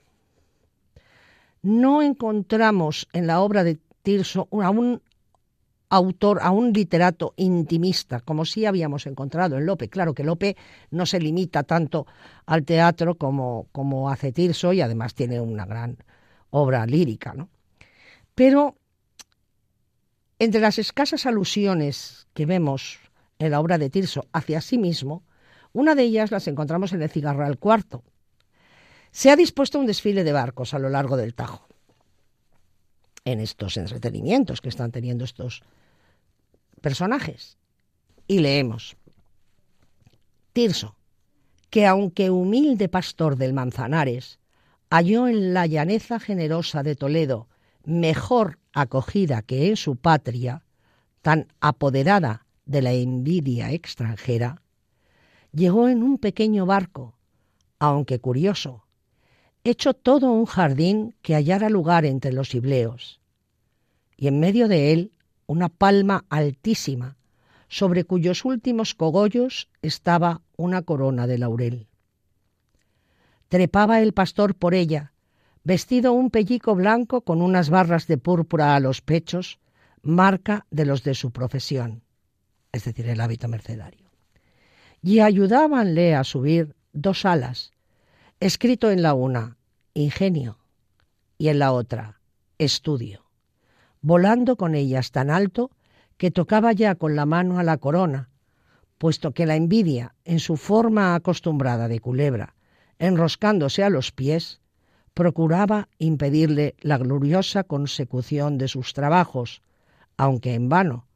[1.61, 5.03] No encontramos en la obra de Tirso a un
[5.89, 9.89] autor, a un literato intimista, como sí habíamos encontrado en Lope.
[9.89, 10.57] Claro que Lope
[10.93, 12.07] no se limita tanto
[12.47, 15.99] al teatro como, como hace Tirso y además tiene una gran
[16.51, 17.35] obra lírica.
[17.35, 17.49] ¿no?
[18.37, 18.77] Pero
[20.39, 23.01] entre las escasas alusiones que vemos
[23.41, 25.25] en la obra de Tirso hacia sí mismo,
[25.77, 28.03] una de ellas las encontramos en el Cigarral Cuarto.
[29.11, 31.69] Se ha dispuesto un desfile de barcos a lo largo del Tajo.
[33.27, 35.63] En estos entretenimientos que están teniendo estos
[36.81, 37.59] personajes.
[38.27, 38.97] Y leemos.
[40.55, 40.97] Tirso,
[41.69, 44.39] que aunque humilde pastor del Manzanares,
[44.89, 47.49] halló en la llaneza generosa de Toledo
[47.85, 50.63] mejor acogida que en su patria,
[51.21, 54.63] tan apoderada de la envidia extranjera,
[55.53, 57.15] llegó en un pequeño barco,
[57.79, 58.87] aunque curioso,
[59.65, 63.21] hecho todo un jardín que hallara lugar entre los ibleos,
[64.17, 65.13] y en medio de él
[65.47, 67.17] una palma altísima,
[67.69, 71.89] sobre cuyos últimos cogollos estaba una corona de laurel.
[73.49, 75.13] Trepaba el pastor por ella,
[75.65, 79.59] vestido un pellico blanco con unas barras de púrpura a los pechos,
[80.03, 82.03] marca de los de su profesión,
[82.73, 84.06] es decir, el hábito mercedario
[85.03, 87.73] y ayudábanle a subir dos alas,
[88.41, 89.57] escrito en la una,
[89.95, 90.59] ingenio,
[91.39, 92.21] y en la otra
[92.59, 93.23] estudio,
[94.01, 95.71] volando con ellas tan alto
[96.17, 98.31] que tocaba ya con la mano a la corona,
[98.99, 102.55] puesto que la envidia, en su forma acostumbrada de culebra,
[102.99, 104.61] enroscándose a los pies,
[105.13, 109.63] procuraba impedirle la gloriosa consecución de sus trabajos,
[110.17, 111.07] aunque en vano,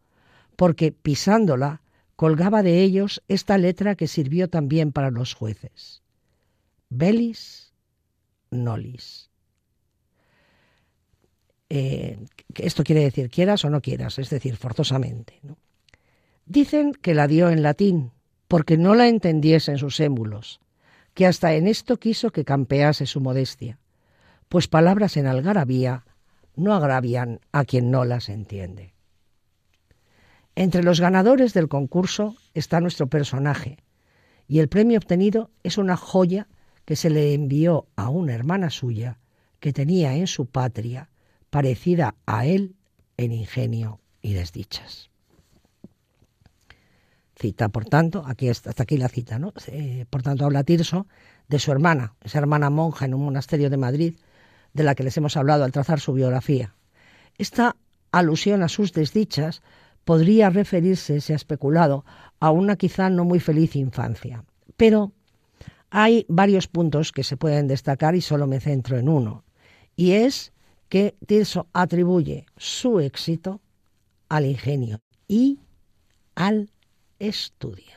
[0.57, 1.81] porque pisándola
[2.21, 6.03] colgaba de ellos esta letra que sirvió también para los jueces.
[6.91, 7.73] Belis
[8.51, 9.31] nolis.
[11.71, 12.19] Eh,
[12.57, 15.41] esto quiere decir quieras o no quieras, es decir, forzosamente.
[16.45, 18.11] Dicen que la dio en latín,
[18.49, 20.61] porque no la entendiesen sus émulos,
[21.15, 23.79] que hasta en esto quiso que campease su modestia,
[24.51, 26.05] pues palabras en algarabía
[26.55, 28.93] no agravian a quien no las entiende.
[30.61, 33.79] Entre los ganadores del concurso está nuestro personaje,
[34.47, 36.49] y el premio obtenido es una joya
[36.85, 39.21] que se le envió a una hermana suya
[39.59, 41.09] que tenía en su patria
[41.49, 42.77] parecida a él
[43.17, 45.09] en ingenio y desdichas.
[47.37, 49.55] Cita, por tanto, aquí hasta aquí la cita, ¿no?
[50.11, 51.07] Por tanto, habla Tirso
[51.49, 54.19] de su hermana, esa hermana monja en un monasterio de Madrid,
[54.75, 56.75] de la que les hemos hablado al trazar su biografía.
[57.39, 57.77] Esta
[58.13, 59.63] alusión a sus desdichas
[60.11, 62.05] podría referirse, se ha especulado,
[62.41, 64.45] a una quizá no muy feliz infancia.
[64.77, 65.13] Pero
[65.89, 69.45] hay varios puntos que se pueden destacar y solo me centro en uno,
[69.95, 70.53] y es
[70.89, 73.61] que Tirso atribuye su éxito
[74.29, 75.61] al ingenio y
[76.35, 76.73] al
[77.21, 77.95] estudio.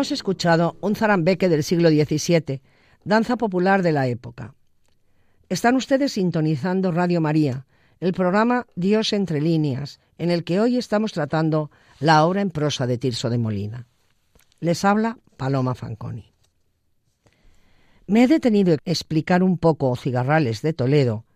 [0.00, 2.62] Hemos escuchado un zarambeque del siglo XVII,
[3.04, 4.54] danza popular de la época.
[5.50, 7.66] Están ustedes sintonizando Radio María,
[8.00, 12.86] el programa Dios entre líneas, en el que hoy estamos tratando la obra en prosa
[12.86, 13.88] de Tirso de Molina.
[14.58, 16.32] Les habla Paloma Fanconi.
[18.06, 21.26] Me he detenido a explicar un poco Cigarrales de Toledo,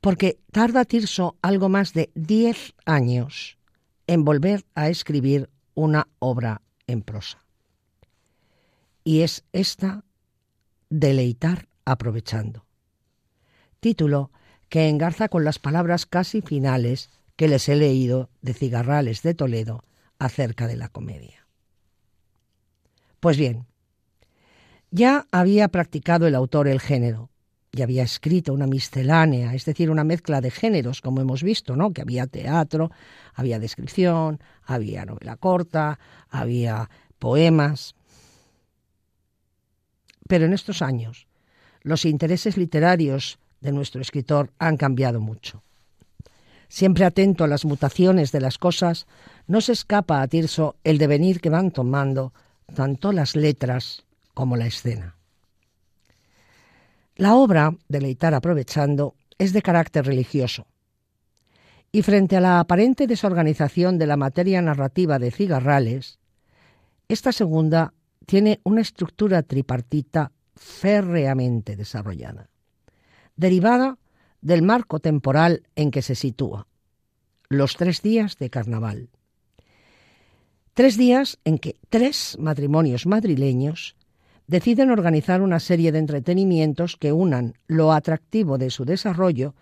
[0.00, 3.58] porque tarda Tirso algo más de diez años
[4.06, 7.41] en volver a escribir una obra en prosa
[9.04, 10.04] y es esta
[10.90, 12.66] Deleitar aprovechando.
[13.80, 14.30] Título
[14.68, 19.84] que engarza con las palabras casi finales que les he leído de Cigarrales de Toledo
[20.18, 21.46] acerca de la comedia.
[23.20, 23.66] Pues bien,
[24.90, 27.30] ya había practicado el autor el género,
[27.74, 31.92] y había escrito una miscelánea, es decir, una mezcla de géneros, como hemos visto, ¿no?
[31.92, 32.90] Que había teatro,
[33.34, 35.98] había descripción, había novela corta,
[36.28, 37.94] había poemas.
[40.32, 41.26] Pero en estos años,
[41.82, 45.62] los intereses literarios de nuestro escritor han cambiado mucho.
[46.70, 49.06] Siempre atento a las mutaciones de las cosas,
[49.46, 52.32] no se escapa a Tirso el devenir que van tomando
[52.74, 55.16] tanto las letras como la escena.
[57.16, 60.66] La obra, Deleitar aprovechando, es de carácter religioso.
[61.92, 66.18] Y frente a la aparente desorganización de la materia narrativa de Cigarrales,
[67.06, 67.92] esta segunda
[68.32, 72.48] tiene una estructura tripartita férreamente desarrollada.
[73.36, 73.98] derivada
[74.40, 76.66] del marco temporal en que se sitúa,
[77.50, 79.10] los tres días de carnaval.
[80.72, 83.96] Tres días en que tres matrimonios madrileños
[84.46, 89.54] deciden organizar una serie de entretenimientos que unan lo atractivo de su desarrollo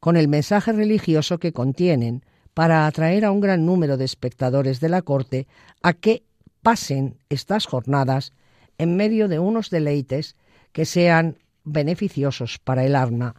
[0.00, 2.24] con el mensaje religioso que contienen
[2.54, 5.46] para atraer a un gran número de espectadores de la corte
[5.80, 6.25] a que
[6.66, 8.32] pasen estas jornadas
[8.76, 10.34] en medio de unos deleites
[10.72, 13.36] que sean beneficiosos para el alma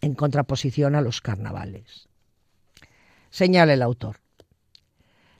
[0.00, 2.08] en contraposición a los carnavales.
[3.28, 4.20] Señala el autor.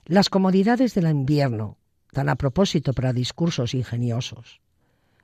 [0.05, 1.79] Las comodidades del invierno,
[2.11, 4.61] tan a propósito para discursos ingeniosos,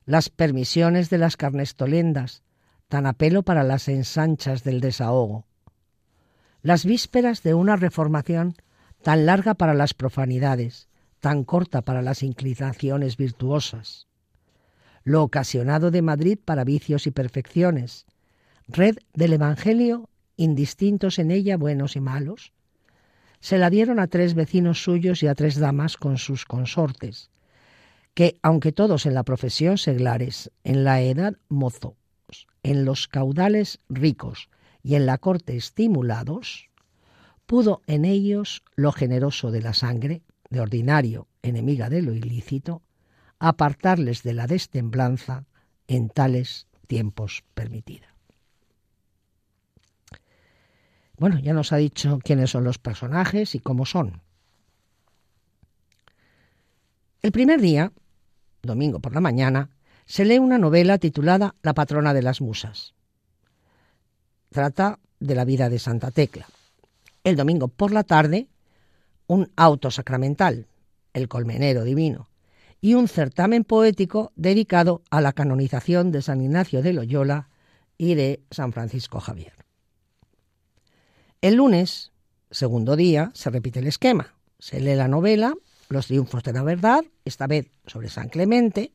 [0.08, 2.42] las permisiones de las carnestolendas,
[2.88, 5.46] tan a pelo para las ensanchas del desahogo,
[6.64, 8.56] las vísperas de una reformación
[9.04, 10.90] tan larga para las profanidades,
[11.24, 14.08] tan corta para las inclinaciones virtuosas,
[15.06, 18.06] lo ocasionado de Madrid para vicios y perfecciones,
[18.68, 22.52] red del Evangelio, indistintos en ella buenos y malos,
[23.40, 27.30] se la dieron a tres vecinos suyos y a tres damas con sus consortes,
[28.14, 31.96] que, aunque todos en la profesión seglares, en la edad mozo,
[32.64, 34.50] en los caudales ricos.
[34.86, 36.70] Y en la corte estimulados,
[37.46, 40.22] pudo en ellos lo generoso de la sangre,
[40.54, 42.82] de ordinario enemiga de lo ilícito,
[43.40, 45.46] apartarles de la destemblanza
[45.88, 48.16] en tales tiempos permitida.
[51.18, 54.22] Bueno, ya nos ha dicho quiénes son los personajes y cómo son.
[57.22, 57.92] El primer día,
[58.62, 59.70] domingo por la mañana,
[60.06, 62.94] se lee una novela titulada La patrona de las musas.
[64.50, 66.48] Trata de la vida de Santa Tecla.
[67.24, 68.48] El domingo por la tarde,
[69.34, 70.68] un auto sacramental,
[71.14, 72.30] el colmenero divino,
[72.80, 77.50] y un certamen poético dedicado a la canonización de San Ignacio de Loyola
[77.98, 79.54] y de San Francisco Javier.
[81.42, 82.12] El lunes,
[82.52, 84.36] segundo día, se repite el esquema.
[84.60, 85.56] Se lee la novela
[85.90, 88.94] Los triunfos de la verdad, esta vez sobre San Clemente,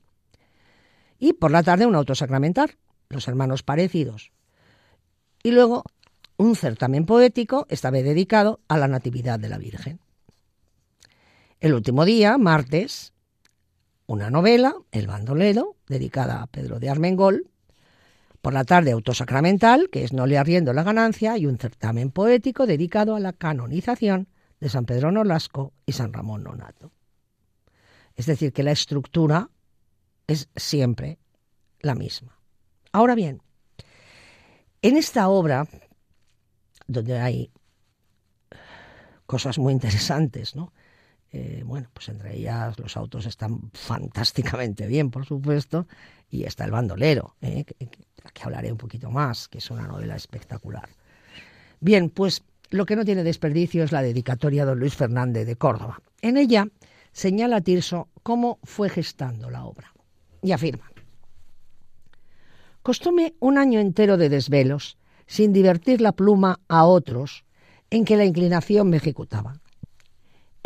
[1.18, 2.76] y por la tarde un auto sacramental,
[3.08, 4.30] Los hermanos parecidos.
[5.42, 5.84] Y luego
[6.36, 10.00] un certamen poético, esta vez dedicado a la Natividad de la Virgen.
[11.60, 13.12] El último día, martes,
[14.06, 17.50] una novela, El bandolero, dedicada a Pedro de Armengol.
[18.40, 22.64] Por la tarde, autosacramental, que es No le arriendo la ganancia, y un certamen poético
[22.64, 24.28] dedicado a la canonización
[24.60, 26.92] de San Pedro Nolasco y San Ramón Nonato.
[28.14, 29.50] Es decir, que la estructura
[30.28, 31.18] es siempre
[31.80, 32.38] la misma.
[32.92, 33.42] Ahora bien,
[34.80, 35.66] en esta obra,
[36.86, 37.50] donde hay
[39.26, 40.72] cosas muy interesantes, ¿no?
[41.30, 45.86] Eh, bueno, pues entre ellas los autos están fantásticamente bien, por supuesto,
[46.30, 50.16] y está El bandolero, eh, que, que hablaré un poquito más, que es una novela
[50.16, 50.88] espectacular.
[51.80, 55.56] Bien, pues lo que no tiene desperdicio es la dedicatoria de don Luis Fernández de
[55.56, 56.00] Córdoba.
[56.22, 56.66] En ella
[57.12, 59.92] señala Tirso cómo fue gestando la obra.
[60.42, 60.90] Y afirma,
[62.82, 67.44] costóme un año entero de desvelos, sin divertir la pluma a otros,
[67.90, 69.60] en que la inclinación me ejecutaba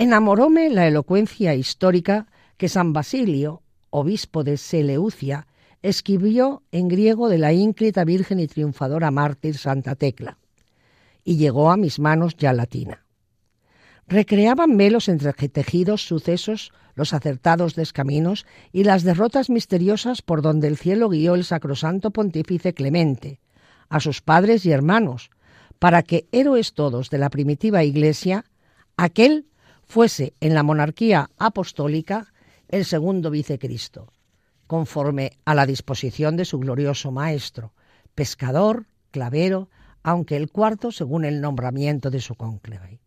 [0.02, 2.26] Enamoróme la elocuencia histórica
[2.56, 5.46] que San Basilio, obispo de Seleucia,
[5.80, 10.38] escribió en griego de la ínclita virgen y triunfadora mártir Santa Tecla,
[11.22, 13.04] y llegó a mis manos ya latina.
[14.08, 21.10] Recreábanme los entretejidos sucesos, los acertados descaminos y las derrotas misteriosas por donde el cielo
[21.10, 23.38] guió el sacrosanto pontífice Clemente,
[23.88, 25.30] a sus padres y hermanos,
[25.78, 28.46] para que héroes todos de la primitiva Iglesia,
[28.96, 29.46] aquel
[29.92, 32.32] fuese en la monarquía apostólica
[32.70, 34.10] el segundo vicecristo,
[34.66, 37.74] conforme a la disposición de su glorioso maestro,
[38.14, 39.68] pescador, clavero,
[40.02, 43.00] aunque el cuarto según el nombramiento de su cónclave.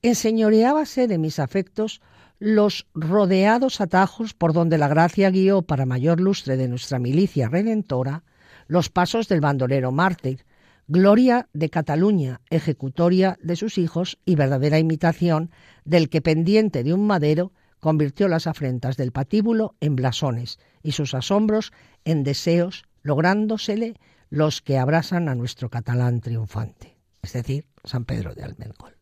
[0.00, 2.00] Enseñoreábase de mis afectos
[2.38, 8.24] los rodeados atajos por donde la gracia guió para mayor lustre de nuestra milicia redentora
[8.66, 10.45] los pasos del bandolero mártir,
[10.88, 15.50] gloria de Cataluña, ejecutoria de sus hijos y verdadera imitación
[15.84, 21.14] del que pendiente de un madero convirtió las afrentas del patíbulo en blasones y sus
[21.14, 21.72] asombros
[22.04, 23.94] en deseos, lográndosele
[24.30, 28.96] los que abrasan a nuestro catalán triunfante, es decir, San Pedro de Almengol.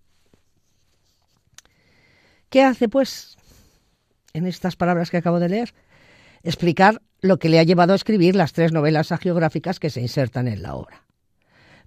[2.50, 3.36] ¿Qué hace, pues,
[4.32, 5.74] en estas palabras que acabo de leer?
[6.42, 10.46] Explicar lo que le ha llevado a escribir las tres novelas agiográficas que se insertan
[10.46, 11.03] en la obra.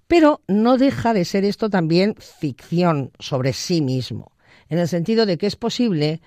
[0.08, 4.32] Pero no deja de ser esto también ficción sobre sí mismo,
[4.68, 6.20] en el sentido de que es posible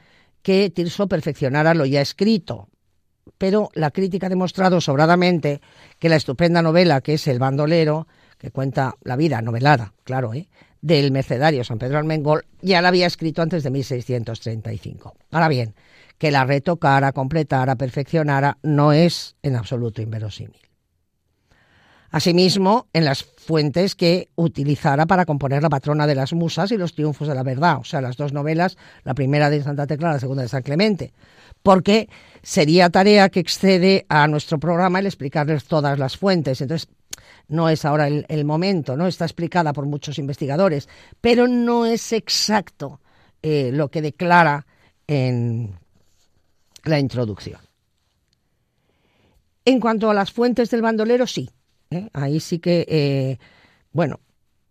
[0.43, 2.69] que Tirso perfeccionara lo ya escrito,
[3.37, 5.61] pero la crítica ha demostrado sobradamente
[5.99, 8.07] que la estupenda novela que es El bandolero,
[8.37, 10.47] que cuenta la vida novelada, claro, ¿eh?
[10.81, 15.13] del mercedario San Pedro Almengol, ya la había escrito antes de 1635.
[15.31, 15.75] Ahora bien,
[16.17, 20.70] que la retocara, completara, perfeccionara, no es en absoluto inverosímil.
[22.11, 26.93] Asimismo, en las fuentes que utilizara para componer La patrona de las musas y Los
[26.93, 30.19] triunfos de la verdad, o sea, las dos novelas, la primera de Santa Tecla, la
[30.19, 31.13] segunda de San Clemente,
[31.63, 32.09] porque
[32.43, 36.59] sería tarea que excede a nuestro programa el explicarles todas las fuentes.
[36.59, 36.89] Entonces,
[37.47, 39.07] no es ahora el, momento, ¿no?
[39.07, 40.89] Está explicada por muchos investigadores,
[41.19, 42.99] pero no es exacto
[43.41, 44.65] eh, lo que declara
[45.07, 45.77] en
[46.83, 47.59] la introducción.
[49.63, 51.49] En cuanto a las fuentes del bandolero, sí,
[51.91, 52.09] ¿eh?
[52.13, 53.37] Ahí sí que, eh,
[53.91, 54.19] bueno,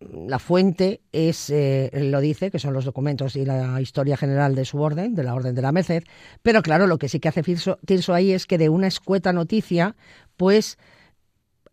[0.01, 4.65] la fuente es, eh, lo dice, que son los documentos y la historia general de
[4.65, 6.05] su orden, de la Orden de la Merced,
[6.43, 9.95] pero claro, lo que sí que hace Tirso, ahí es que de una escueta noticia,
[10.37, 10.79] pues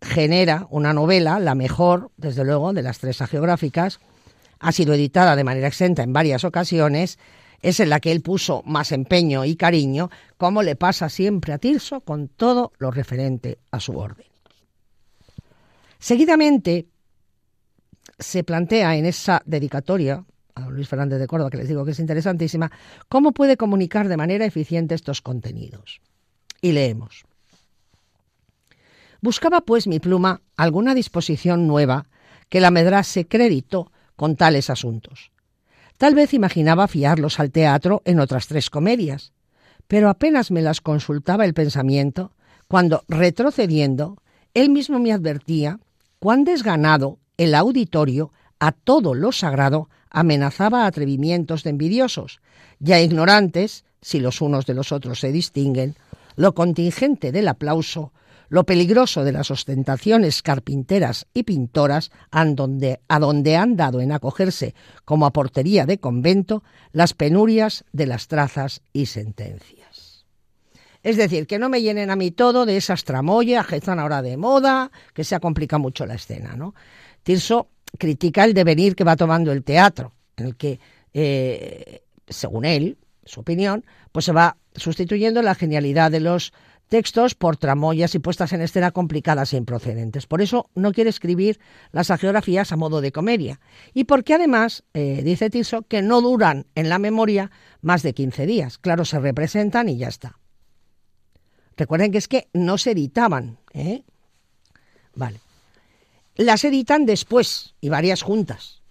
[0.01, 3.99] genera una novela, la mejor, desde luego, de las tres geográficas,
[4.59, 7.17] ha sido editada de manera exenta en varias ocasiones,
[7.61, 11.57] es en la que él puso más empeño y cariño, como le pasa siempre a
[11.57, 14.25] Tirso con todo lo referente a su orden.
[16.07, 16.87] Seguidamente
[18.17, 20.23] se plantea en esa dedicatoria
[20.55, 22.71] a Luis Fernández de Córdoba, que les digo que es interesantísima,
[23.09, 25.99] cómo puede comunicar de manera eficiente estos contenidos.
[26.61, 27.25] Y leemos.
[29.21, 32.07] Buscaba, pues, mi pluma alguna disposición nueva
[32.47, 35.33] que la medrase crédito con tales asuntos.
[35.97, 39.33] Tal vez imaginaba fiarlos al teatro en otras tres comedias,
[39.89, 42.31] pero apenas me las consultaba el pensamiento,
[42.69, 44.15] cuando, retrocediendo,
[44.53, 45.81] él mismo me advertía
[46.19, 52.39] cuán desganado el auditorio a todo lo sagrado amenazaba atrevimientos de envidiosos,
[52.79, 55.95] ya ignorantes, si los unos de los otros se distinguen,
[56.35, 58.13] lo contingente del aplauso,
[58.49, 65.25] lo peligroso de las ostentaciones carpinteras y pintoras, a donde, han dado en acogerse como
[65.25, 66.63] a portería de convento
[66.93, 69.76] las penurias de las trazas y sentencias.
[71.07, 74.21] Es decir, que no me llenen a mí todo de esas tramoyas que están ahora
[74.21, 76.75] de moda, que se ha complicado mucho la escena, ¿no?
[77.23, 80.81] Tirso critica el devenir que va tomando el teatro, en el que,
[81.13, 86.51] eh, según él, su opinión, pues se va sustituyendo la genialidad de los
[86.89, 90.27] textos por tramoyas y puestas en escena complicadas e improcedentes.
[90.27, 91.57] Por eso no quiere escribir
[91.93, 93.61] las agiografías a modo de comedia.
[93.93, 97.49] Y porque además, eh, dice Tirso, que no duran en la memoria
[97.79, 98.77] más de 15 días.
[98.77, 100.37] Claro, se representan y ya está.
[101.77, 103.59] Recuerden que es que no se editaban.
[103.73, 104.03] ¿eh?
[105.15, 105.39] Vale.
[106.35, 108.81] Las editan después y varias juntas,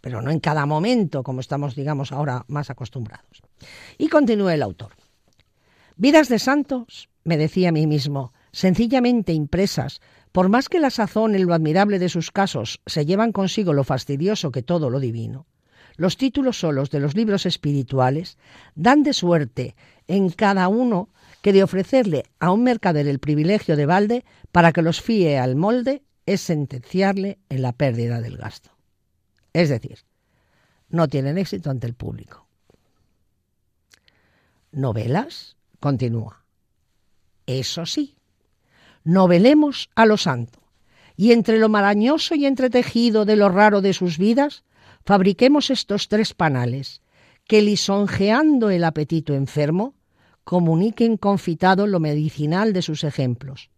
[0.00, 3.42] pero no en cada momento, como estamos, digamos, ahora más acostumbrados.
[3.98, 4.92] Y continúa el autor.
[5.96, 10.00] Vidas de santos, me decía a mí mismo, sencillamente impresas,
[10.32, 13.84] por más que la sazón en lo admirable de sus casos se llevan consigo lo
[13.84, 15.46] fastidioso que todo lo divino,
[15.96, 18.36] los títulos solos de los libros espirituales
[18.74, 19.76] dan de suerte
[20.06, 21.08] en cada uno
[21.46, 25.54] que de ofrecerle a un mercader el privilegio de balde para que los fíe al
[25.54, 28.70] molde es sentenciarle en la pérdida del gasto.
[29.52, 30.00] Es decir,
[30.88, 32.48] no tienen éxito ante el público.
[34.72, 35.56] ¿Novelas?
[35.78, 36.44] Continúa.
[37.46, 38.16] Eso sí,
[39.04, 40.58] novelemos a lo santo,
[41.14, 44.64] y entre lo marañoso y entretejido de lo raro de sus vidas,
[45.04, 47.02] fabriquemos estos tres panales,
[47.46, 49.94] que lisonjeando el apetito enfermo,
[50.46, 53.68] comuniquen confitado lo medicinal de sus ejemplos.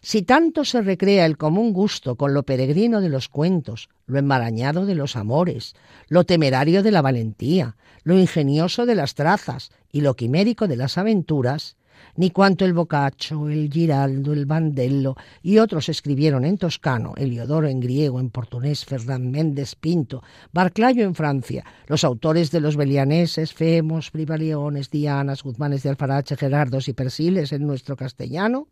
[0.00, 4.86] Si tanto se recrea el común gusto con lo peregrino de los cuentos, lo enmarañado
[4.86, 5.74] de los amores,
[6.06, 10.98] lo temerario de la valentía, lo ingenioso de las trazas y lo quimérico de las
[10.98, 11.76] aventuras,
[12.16, 17.80] ni cuanto el Boccaccio, el Giraldo, el Bandello y otros escribieron en toscano, Eliodoro en
[17.80, 24.10] griego, en portugués, Fernán Méndez Pinto, Barclayo en Francia, los autores de los belianeses, Femos,
[24.10, 28.68] Privaleones, Dianas, Guzmanes de Alfarache, Gerardos y Persiles en nuestro castellano,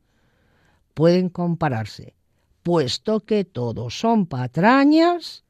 [0.95, 2.14] pueden compararse,
[2.62, 5.45] puesto que todos son patrañas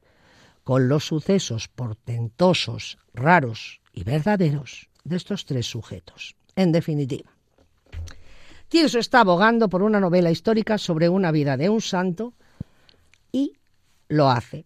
[0.63, 6.35] con los sucesos portentosos, raros y verdaderos de estos tres sujetos.
[6.55, 7.32] En definitiva,
[8.73, 12.33] Tirso está abogando por una novela histórica sobre una vida de un santo
[13.31, 13.53] y
[14.07, 14.65] lo hace.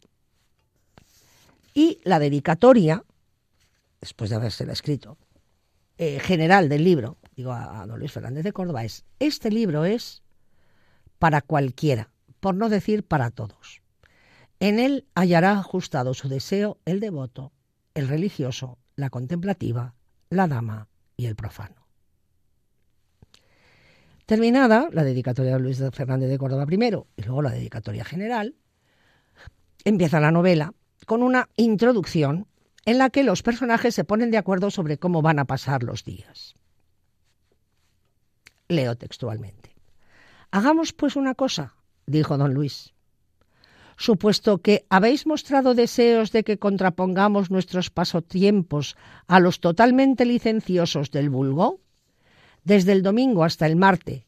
[1.74, 3.04] Y la dedicatoria,
[4.00, 5.18] después de habérsela escrito,
[5.98, 9.84] eh, general del libro, digo a, a don Luis Fernández de Córdoba, es, este libro
[9.84, 10.24] es
[11.20, 13.82] para cualquiera, por no decir para todos.
[14.62, 17.52] En él hallará ajustado su deseo el devoto,
[17.94, 19.96] el religioso, la contemplativa,
[20.30, 20.88] la dama
[21.18, 21.87] y el profano.
[24.28, 28.56] Terminada la dedicatoria de Luis Fernández de Córdoba primero y luego la dedicatoria general,
[29.86, 30.74] empieza la novela
[31.06, 32.46] con una introducción
[32.86, 36.04] en la que los personajes se ponen de acuerdo sobre cómo van a pasar los
[36.04, 36.56] días.
[38.68, 39.78] Leo textualmente.
[40.52, 41.76] Hagamos pues una cosa,
[42.06, 42.94] dijo don Luis.
[43.96, 48.98] Supuesto que habéis mostrado deseos de que contrapongamos nuestros pasatiempos
[49.28, 51.80] a los totalmente licenciosos del vulgo,
[52.68, 54.24] desde el domingo hasta el martes,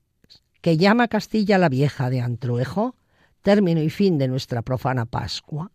[0.61, 2.95] que llama Castilla la Vieja de Antruejo,
[3.41, 5.73] término y fin de nuestra profana Pascua,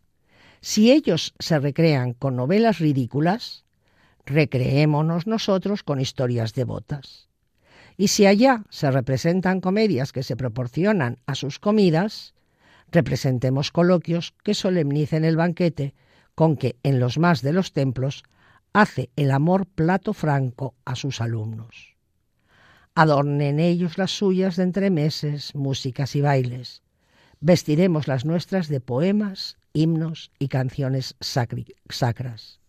[0.63, 3.67] si ellos se recrean con novelas ridículas,
[4.25, 7.29] recreémonos nosotros con historias devotas.
[7.99, 12.33] Y si allá se representan comedias que se proporcionan a sus comidas,
[12.91, 15.93] representemos coloquios que solemnicen el banquete
[16.35, 18.23] con que en los más de los templos
[18.73, 21.94] hace el amor plato franco a sus alumnos.
[22.95, 26.83] Adornen ellos las suyas de entremeses, músicas y bailes.
[27.41, 32.61] Vestiremos las nuestras de poemas, himnos y canciones sacras.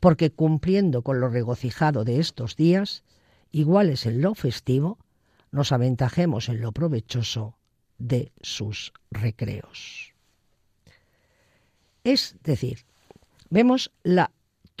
[0.00, 3.04] Porque cumpliendo con lo regocijado de estos días,
[3.50, 4.98] iguales en lo festivo,
[5.50, 7.54] nos aventajemos en lo provechoso
[7.98, 10.14] de sus recreos.
[12.04, 12.86] Es decir,
[13.50, 14.32] vemos la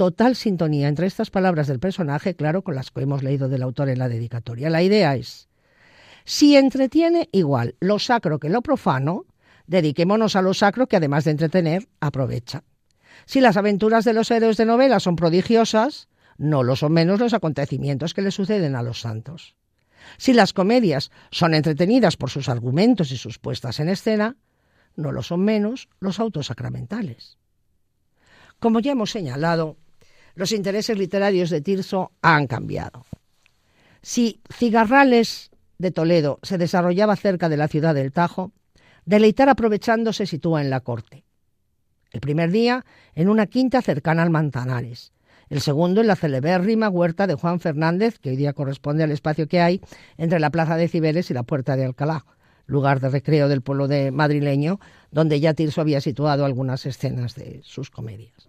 [0.02, 3.88] total sintonía entre estas palabras del personaje, claro, con las que hemos leído del autor
[3.88, 4.68] en la dedicatoria.
[4.68, 5.48] La idea es,
[6.24, 9.26] si entretiene igual lo sacro que lo profano,
[9.68, 12.64] dediquémonos a lo sacro que además de entretener, aprovecha.
[13.26, 17.32] Si las aventuras de los héroes de novela son prodigiosas, no lo son menos los
[17.32, 19.54] acontecimientos que le suceden a los santos.
[20.16, 24.34] Si las comedias son entretenidas por sus argumentos y sus puestas en escena,
[24.96, 27.38] no lo son menos los autos sacramentales.
[28.58, 29.76] Como ya hemos señalado,
[30.34, 33.04] los intereses literarios de Tirso han cambiado.
[34.02, 38.52] Si Cigarrales de Toledo se desarrollaba cerca de la ciudad del Tajo,
[39.04, 41.24] Deleitar aprovechando se sitúa en la corte.
[42.12, 45.12] El primer día en una quinta cercana al Mantanares,
[45.48, 49.48] el segundo en la celebérrima huerta de Juan Fernández, que hoy día corresponde al espacio
[49.48, 49.80] que hay
[50.16, 52.24] entre la plaza de Cibeles y la puerta de Alcalá,
[52.66, 54.78] lugar de recreo del pueblo de madrileño,
[55.10, 58.48] donde ya Tirso había situado algunas escenas de sus comedias.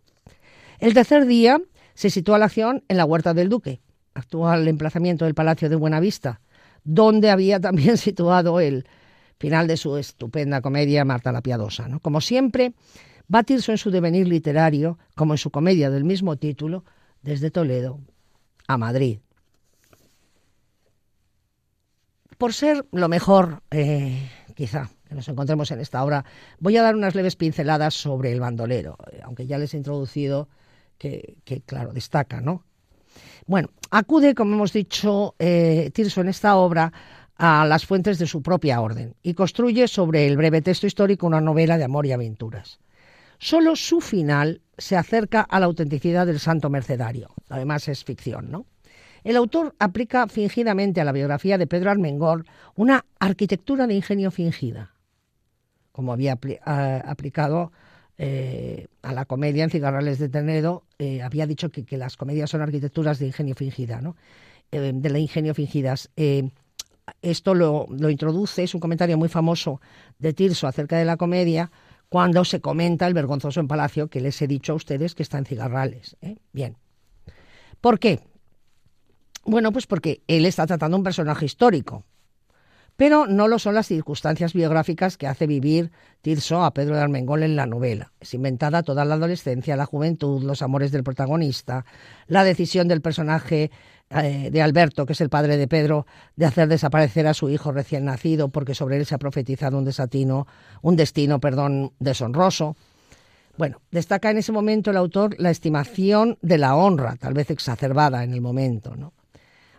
[0.79, 1.59] El tercer día
[1.94, 3.82] se sitúa la acción en la huerta del Duque,
[4.14, 6.41] actual emplazamiento del Palacio de Buenavista,
[6.84, 8.86] donde había también situado el
[9.39, 11.88] final de su estupenda comedia Marta la Piadosa.
[11.88, 12.00] ¿no?
[12.00, 12.74] Como siempre,
[13.34, 16.84] va en su devenir literario, como en su comedia del mismo título,
[17.22, 18.00] desde Toledo
[18.68, 19.20] a Madrid.
[22.38, 26.26] Por ser lo mejor, eh, quizá, que nos encontremos en esta obra,
[26.60, 30.50] voy a dar unas leves pinceladas sobre el bandolero, eh, aunque ya les he introducido
[31.43, 32.64] que, claro, destaca, ¿no?
[33.45, 36.91] Bueno, acude, como hemos dicho, eh, Tirso en esta obra
[37.36, 41.41] a las fuentes de su propia orden y construye sobre el breve texto histórico una
[41.41, 42.80] novela de amor y aventuras.
[43.38, 47.34] Solo su final se acerca a la autenticidad del santo mercedario.
[47.49, 48.66] Además es ficción, ¿no?
[49.24, 52.45] El autor aplica fingidamente a la biografía de Pedro Armengol
[52.76, 54.95] una arquitectura de ingenio fingida,
[55.91, 56.38] como había
[57.06, 57.72] aplicado
[58.18, 62.61] eh, a la comedia en Cigarrales de Tenedo, eh, había dicho que, las comedias son
[62.61, 64.16] arquitecturas de ingenio fingida, ¿no?
[64.72, 66.09] Eh, de la ingenio fingidas.
[67.22, 69.82] esto lo, lo introduce, es un comentario muy famoso
[70.20, 71.72] de Tirso acerca de la comedia,
[72.09, 75.39] cuando se comenta el vergonzoso en Palacio que les he dicho a ustedes que está
[75.39, 76.16] en Cigarrales.
[76.51, 76.78] Bien.
[77.82, 78.20] ¿Por qué?
[79.45, 82.05] Bueno, pues porque él está tratando un personaje histórico,
[82.96, 85.91] pero no lo son las circunstancias biográficas que hace vivir
[86.22, 88.14] Tirso a Pedro de Armengol en la novela.
[88.20, 91.86] Es inventada toda la adolescencia, la juventud, los amores del protagonista,
[92.28, 93.72] la decisión del personaje
[94.10, 97.72] eh, de Alberto, que es el padre de Pedro, de hacer desaparecer a su hijo
[97.72, 100.48] recién nacido porque sobre él se ha profetizado un desatino,
[100.82, 102.78] un destino, perdón, deshonroso.
[103.58, 108.24] Bueno, destaca en ese momento el autor la estimación de la honra, tal vez exacerbada
[108.24, 109.14] en el momento, ¿no?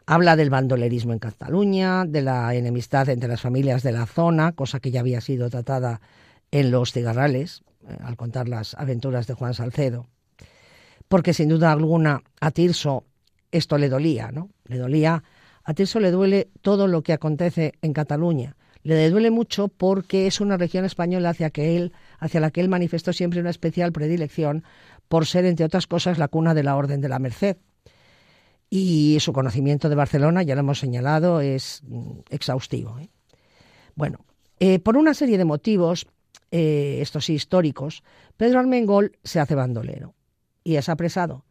[0.07, 4.79] Habla del bandolerismo en Cataluña, de la enemistad entre las familias de la zona, cosa
[4.79, 6.03] que ya había sido tratada
[6.51, 10.07] en Los Cigarrales, eh, al contar las aventuras de Juan Salcedo.
[11.09, 13.05] Porque sin duda alguna a Tirso
[13.51, 14.51] esto le dolía, ¿no?
[14.67, 15.23] Le dolía,
[15.65, 18.57] a Tirso le duele todo lo que acontece en Cataluña.
[18.83, 21.51] Le duele mucho porque es una región española hacia,
[22.19, 24.65] hacia la que él manifestó siempre una especial predilección
[25.09, 27.57] por ser, entre otras cosas, la cuna de la Orden de la Merced.
[28.71, 32.99] Y su conocimiento de Barcelona, ya lo hemos señalado, es mm, exhaustivo.
[32.99, 33.09] ¿eh?
[33.95, 34.19] Bueno,
[34.59, 36.07] eh, por una serie de motivos,
[36.51, 38.03] eh, estos sí históricos,
[38.37, 40.15] Pedro Armengol se hace bandolero
[40.65, 41.45] y es apresado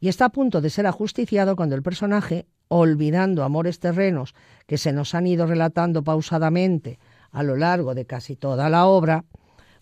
[0.00, 4.34] y está a punto de ser ajusticiado cuando el personaje olvidando amores terrenos
[4.66, 6.98] que se nos han ido relatando pausadamente
[7.32, 9.24] a lo largo de casi toda la obra,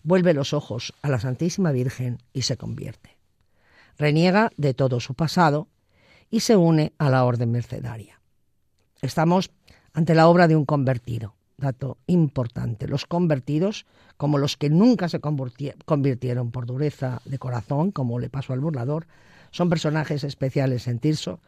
[0.03, 3.17] vuelve los ojos a la Santísima Virgen y se convierte.
[3.97, 5.67] Reniega de todo su pasado
[6.29, 8.19] y se une a la orden mercedaria.
[9.01, 9.51] Estamos
[9.93, 12.87] ante la obra de un convertido, dato importante.
[12.87, 13.85] Los convertidos,
[14.17, 19.07] como los que nunca se convirtieron por dureza de corazón, como le pasó al burlador,
[19.51, 21.39] son personajes especiales en Tirso,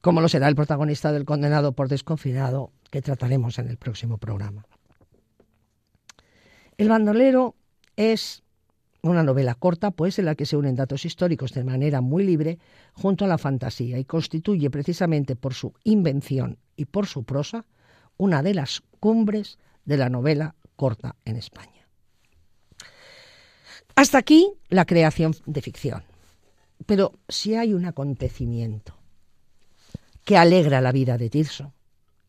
[0.00, 4.64] como lo será el protagonista del condenado por desconfinado, que trataremos en el próximo programa.
[6.78, 7.54] El bandolero
[7.96, 8.42] es
[9.08, 12.58] una novela corta, pues, en la que se unen datos históricos de manera muy libre
[12.92, 17.64] junto a la fantasía y constituye precisamente por su invención y por su prosa
[18.16, 21.88] una de las cumbres de la novela corta en España.
[23.94, 26.04] Hasta aquí la creación de ficción.
[26.84, 28.94] Pero si hay un acontecimiento
[30.24, 31.72] que alegra la vida de Tirso,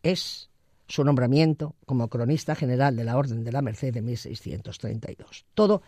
[0.02, 0.50] es
[0.88, 5.46] su nombramiento como cronista general de la Orden de la Merced de 1632.
[5.54, 5.82] Todo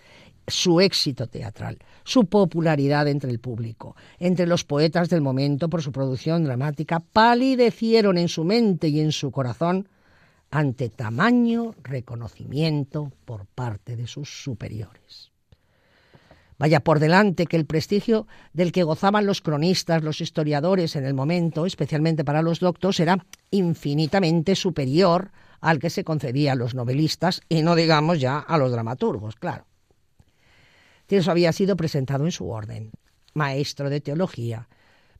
[0.49, 5.91] su éxito teatral, su popularidad entre el público, entre los poetas del momento por su
[5.91, 9.87] producción dramática, palidecieron en su mente y en su corazón
[10.51, 15.31] ante tamaño reconocimiento por parte de sus superiores.
[16.57, 21.13] Vaya por delante que el prestigio del que gozaban los cronistas, los historiadores en el
[21.13, 25.31] momento, especialmente para los doctos, era infinitamente superior
[25.61, 29.68] al que se concedía a los novelistas y no digamos ya a los dramaturgos, claro.
[31.09, 32.91] Tirso había sido presentado en su orden,
[33.33, 34.69] maestro de teología,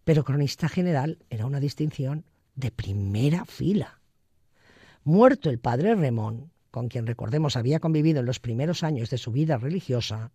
[0.04, 4.00] pero cronista general era una distinción de primera fila.
[5.04, 9.32] Muerto el padre Remón, con quien recordemos había convivido en los primeros años de su
[9.32, 10.30] vida religiosa,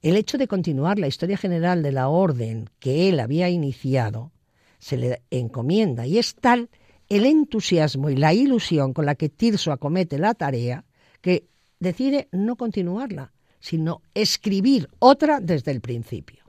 [0.00, 4.32] el hecho de continuar la historia general de la orden que él había iniciado
[4.78, 6.70] se le encomienda y es tal
[7.10, 10.86] el entusiasmo y la ilusión con la que Tirso acomete la tarea
[11.20, 11.48] que
[11.80, 13.30] decide no continuarla,
[13.60, 16.44] sino escribir otra desde el principio.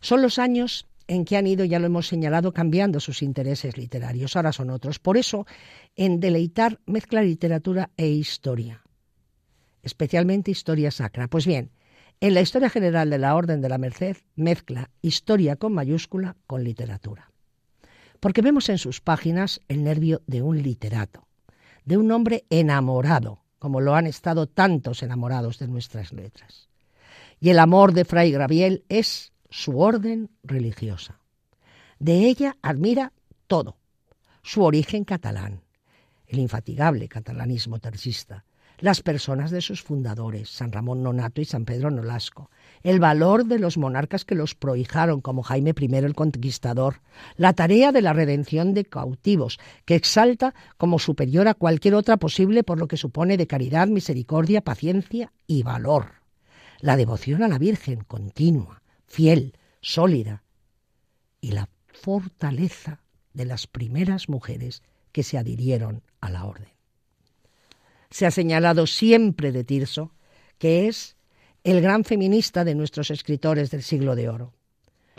[0.00, 4.36] Son los años en que han ido, ya lo hemos señalado, cambiando sus intereses literarios.
[4.36, 4.98] Ahora son otros.
[4.98, 5.46] Por eso,
[5.96, 8.82] en Deleitar mezcla literatura e historia
[9.82, 11.28] especialmente historia sacra.
[11.28, 11.70] Pues bien,
[12.20, 16.64] en la historia general de la Orden de la Merced mezcla historia con mayúscula con
[16.64, 17.30] literatura.
[18.20, 21.26] Porque vemos en sus páginas el nervio de un literato,
[21.84, 26.68] de un hombre enamorado, como lo han estado tantos enamorados de nuestras letras.
[27.38, 31.20] Y el amor de Fray Graviel es su orden religiosa.
[31.98, 33.12] De ella admira
[33.46, 33.76] todo,
[34.42, 35.60] su origen catalán,
[36.26, 38.46] el infatigable catalanismo tercista,
[38.80, 42.50] las personas de sus fundadores, San Ramón Nonato y San Pedro Nolasco,
[42.82, 47.02] el valor de los monarcas que los prohijaron, como Jaime I el Conquistador,
[47.36, 52.64] la tarea de la redención de cautivos, que exalta como superior a cualquier otra posible
[52.64, 56.06] por lo que supone de caridad, misericordia, paciencia y valor,
[56.80, 60.42] la devoción a la Virgen continua, fiel, sólida,
[61.42, 63.02] y la fortaleza
[63.34, 66.79] de las primeras mujeres que se adhirieron a la orden
[68.10, 70.12] se ha señalado siempre de Tirso,
[70.58, 71.16] que es
[71.62, 74.52] el gran feminista de nuestros escritores del siglo de oro.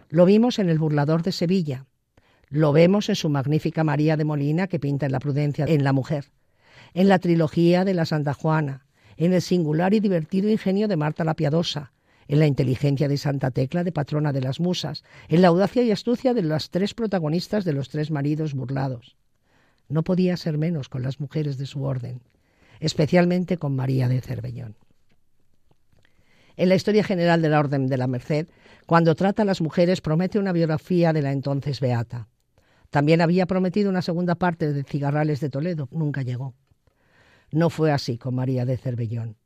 [0.10, 1.86] Lo vimos en El burlador de Sevilla,
[2.50, 5.94] lo vemos en su magnífica María de Molina que pinta en la prudencia en la
[5.94, 6.26] mujer,
[6.94, 8.86] en la trilogía de la Santa Juana,
[9.16, 11.94] en el singular y divertido ingenio de Marta la Piadosa,
[12.28, 15.92] en la inteligencia de Santa Tecla de patrona de las musas, en la audacia y
[15.92, 19.16] astucia de las tres protagonistas de los tres maridos burlados.
[19.88, 22.22] No podía ser menos con las mujeres de su orden
[22.82, 24.76] especialmente con María de Cervellón.
[26.58, 28.48] En la historia general de la Orden de la Merced,
[28.86, 32.28] cuando trata a las mujeres, promete una biografía de la entonces Beata.
[32.90, 36.56] También había prometido una segunda parte de Cigarrales de Toledo, nunca llegó.
[37.52, 39.38] No fue así con María de Cervellón.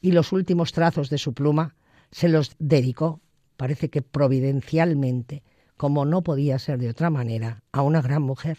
[0.00, 1.74] Y los últimos trazos de su pluma
[2.10, 3.20] se los dedicó,
[3.56, 5.42] parece que providencialmente,
[5.76, 8.58] como no podía ser de otra manera, a una gran mujer.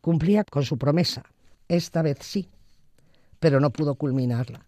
[0.00, 1.24] Cumplía con su promesa,
[1.68, 2.48] esta vez sí,
[3.40, 4.66] pero no pudo culminarla.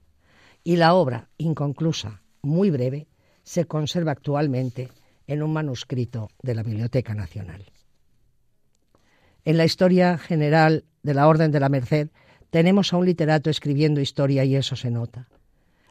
[0.64, 3.08] Y la obra, inconclusa, muy breve,
[3.42, 4.90] se conserva actualmente
[5.26, 7.64] en un manuscrito de la Biblioteca Nacional.
[9.44, 12.08] En la historia general de la Orden de la Merced
[12.50, 15.28] tenemos a un literato escribiendo historia y eso se nota.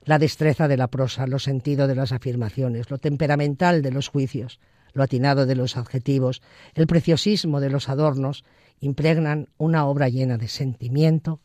[0.03, 4.59] La destreza de la prosa, lo sentido de las afirmaciones, lo temperamental de los juicios,
[4.93, 6.41] lo atinado de los adjetivos,
[6.73, 8.43] el preciosismo de los adornos,
[8.80, 11.41] impregnan una obra llena de sentimiento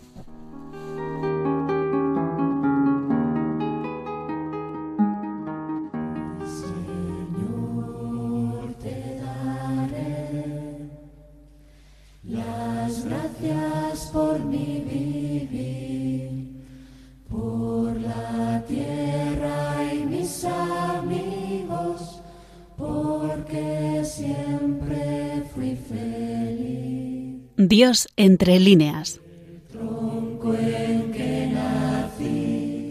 [27.78, 29.20] Dios entre líneas.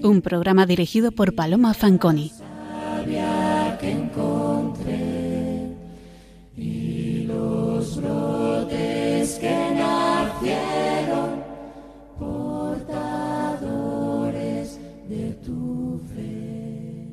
[0.02, 2.32] Un programa dirigido por Paloma Fanconi.